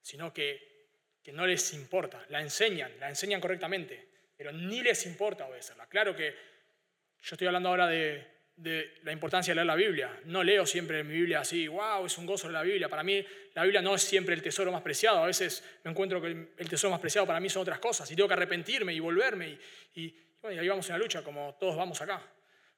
[0.00, 0.86] sino que,
[1.22, 5.86] que no les importa, la enseñan, la enseñan correctamente, pero ni les importa obedecerla.
[5.86, 6.30] Claro que
[7.22, 8.26] yo estoy hablando ahora de,
[8.60, 10.20] de la importancia de leer la Biblia.
[10.26, 12.88] No leo siempre mi Biblia así, wow, es un gozo de la Biblia.
[12.88, 13.24] Para mí
[13.54, 15.22] la Biblia no es siempre el tesoro más preciado.
[15.22, 18.16] A veces me encuentro que el tesoro más preciado para mí son otras cosas y
[18.16, 19.58] tengo que arrepentirme y volverme.
[19.94, 22.22] Y, bueno, ahí vamos en la lucha como todos vamos acá.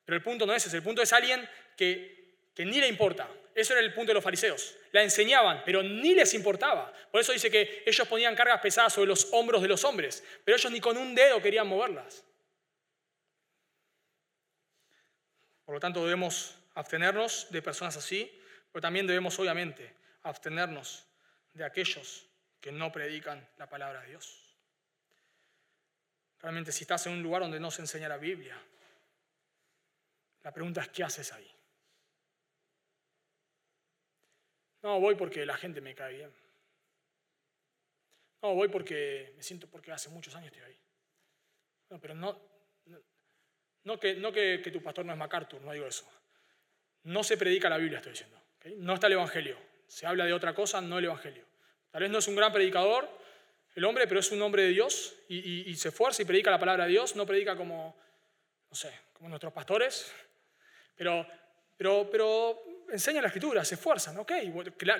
[0.05, 2.22] Pero el punto no es ese, el punto es alguien que,
[2.55, 3.29] que ni le importa.
[3.55, 4.75] Eso era el punto de los fariseos.
[4.93, 6.93] La enseñaban, pero ni les importaba.
[7.11, 10.57] Por eso dice que ellos ponían cargas pesadas sobre los hombros de los hombres, pero
[10.57, 12.25] ellos ni con un dedo querían moverlas.
[15.65, 18.31] Por lo tanto, debemos abstenernos de personas así,
[18.71, 21.05] pero también debemos, obviamente, abstenernos
[21.53, 22.27] de aquellos
[22.61, 24.57] que no predican la palabra de Dios.
[26.41, 28.57] Realmente, si estás en un lugar donde no se enseña la Biblia,
[30.43, 31.51] la pregunta es, ¿qué haces ahí?
[34.83, 36.33] No, voy porque la gente me cae bien.
[38.43, 40.79] No, voy porque me siento porque hace muchos años estoy ahí.
[41.91, 42.39] No, pero no,
[43.85, 46.05] no que, no que, tu pastor no es MacArthur, no digo eso.
[47.05, 48.41] No se predica la Biblia, estoy diciendo.
[48.79, 49.57] No está el Evangelio.
[49.87, 51.45] Se habla de otra cosa, no el Evangelio.
[51.91, 53.09] Tal vez no es un gran predicador
[53.75, 56.85] el hombre, pero es un hombre de Dios y, se esfuerza y predica la palabra
[56.85, 57.17] de Dios.
[57.17, 57.97] No predica como,
[58.69, 60.13] no sé, como nuestros pastores,
[60.95, 61.27] pero,
[61.77, 62.63] pero, pero
[62.93, 64.19] enseña la escritura, se esfuerzan.
[64.19, 64.33] Ok,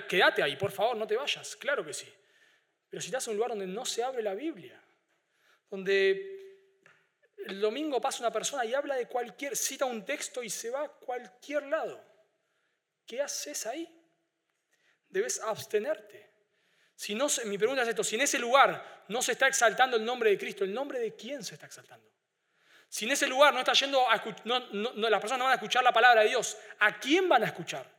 [0.07, 1.55] quédate ahí, por favor, no te vayas.
[1.55, 2.11] Claro que sí.
[2.89, 4.81] Pero si estás en un lugar donde no se abre la Biblia,
[5.69, 6.33] donde
[7.45, 10.83] el domingo pasa una persona y habla de cualquier, cita un texto y se va
[10.83, 12.03] a cualquier lado,
[13.05, 13.87] ¿qué haces ahí?
[15.09, 16.31] Debes abstenerte.
[16.95, 20.05] Si no, mi pregunta es esto, si en ese lugar no se está exaltando el
[20.05, 22.12] nombre de Cristo, ¿el nombre de quién se está exaltando?
[22.93, 25.55] Si en ese lugar no está yendo a no, no, las personas no van a
[25.55, 27.89] escuchar la palabra de Dios, ¿a quién van a escuchar?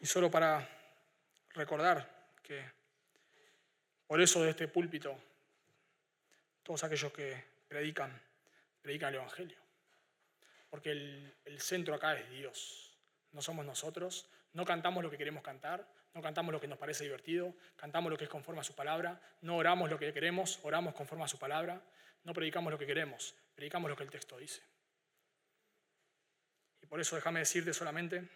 [0.00, 0.66] Y solo para
[1.50, 2.64] recordar que
[4.06, 5.14] por eso de este púlpito,
[6.62, 8.18] todos aquellos que predican,
[8.80, 9.58] predican el Evangelio.
[10.70, 12.96] Porque el, el centro acá es Dios,
[13.32, 17.04] no somos nosotros, no cantamos lo que queremos cantar, no cantamos lo que nos parece
[17.04, 20.94] divertido, cantamos lo que es conforme a su palabra, no oramos lo que queremos, oramos
[20.94, 21.82] conforme a su palabra,
[22.22, 24.62] no predicamos lo que queremos, predicamos lo que el texto dice.
[26.80, 28.28] Y por eso déjame decirte solamente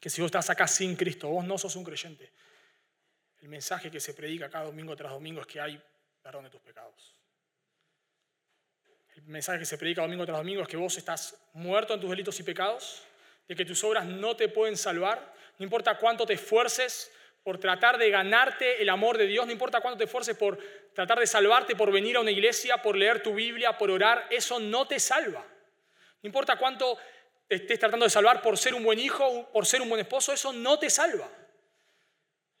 [0.00, 2.32] que si vos estás acá sin Cristo, vos no sos un creyente,
[3.40, 5.80] el mensaje que se predica cada domingo tras domingo es que hay
[6.20, 7.14] perdón de tus pecados.
[9.14, 12.10] El mensaje que se predica domingo tras domingo es que vos estás muerto en tus
[12.10, 13.04] delitos y pecados,
[13.48, 17.10] de que tus obras no te pueden salvar, no importa cuánto te esfuerces
[17.42, 20.58] por tratar de ganarte el amor de Dios, no importa cuánto te esfuerces por
[20.92, 24.60] tratar de salvarte, por venir a una iglesia, por leer tu Biblia, por orar, eso
[24.60, 25.44] no te salva.
[26.22, 26.98] No importa cuánto
[27.48, 30.52] estés tratando de salvar por ser un buen hijo, por ser un buen esposo, eso
[30.52, 31.30] no te salva.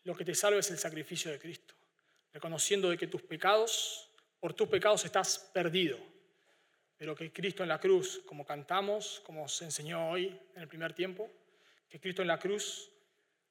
[0.04, 1.74] Lo que te salva es el sacrificio de Cristo,
[2.32, 4.08] reconociendo de que tus pecados,
[4.40, 5.98] por tus pecados estás perdido,
[6.98, 10.92] pero que Cristo en la cruz, como cantamos, como se enseñó hoy en el primer
[10.92, 11.30] tiempo,
[11.88, 12.90] que Cristo en la cruz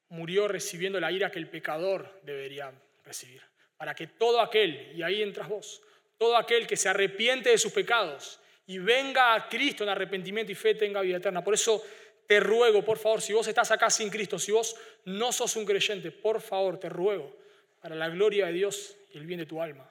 [0.10, 2.72] murió recibiendo la ira que el pecador debería
[3.04, 3.41] recibir,
[3.78, 5.82] para que todo aquel, y ahí entras vos,
[6.18, 10.56] todo aquel que se arrepiente de sus pecados y venga a Cristo en arrepentimiento y
[10.56, 11.43] fe tenga vida eterna.
[11.43, 11.84] Por eso
[12.28, 14.76] te ruego, por favor, si vos estás acá sin Cristo, si vos
[15.06, 17.34] no sos un creyente, por favor, te ruego,
[17.80, 19.89] para la gloria de Dios y el bien de tu alma,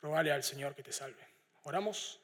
[0.00, 1.35] rogale al Señor que te salve.
[1.66, 2.20] Oramos.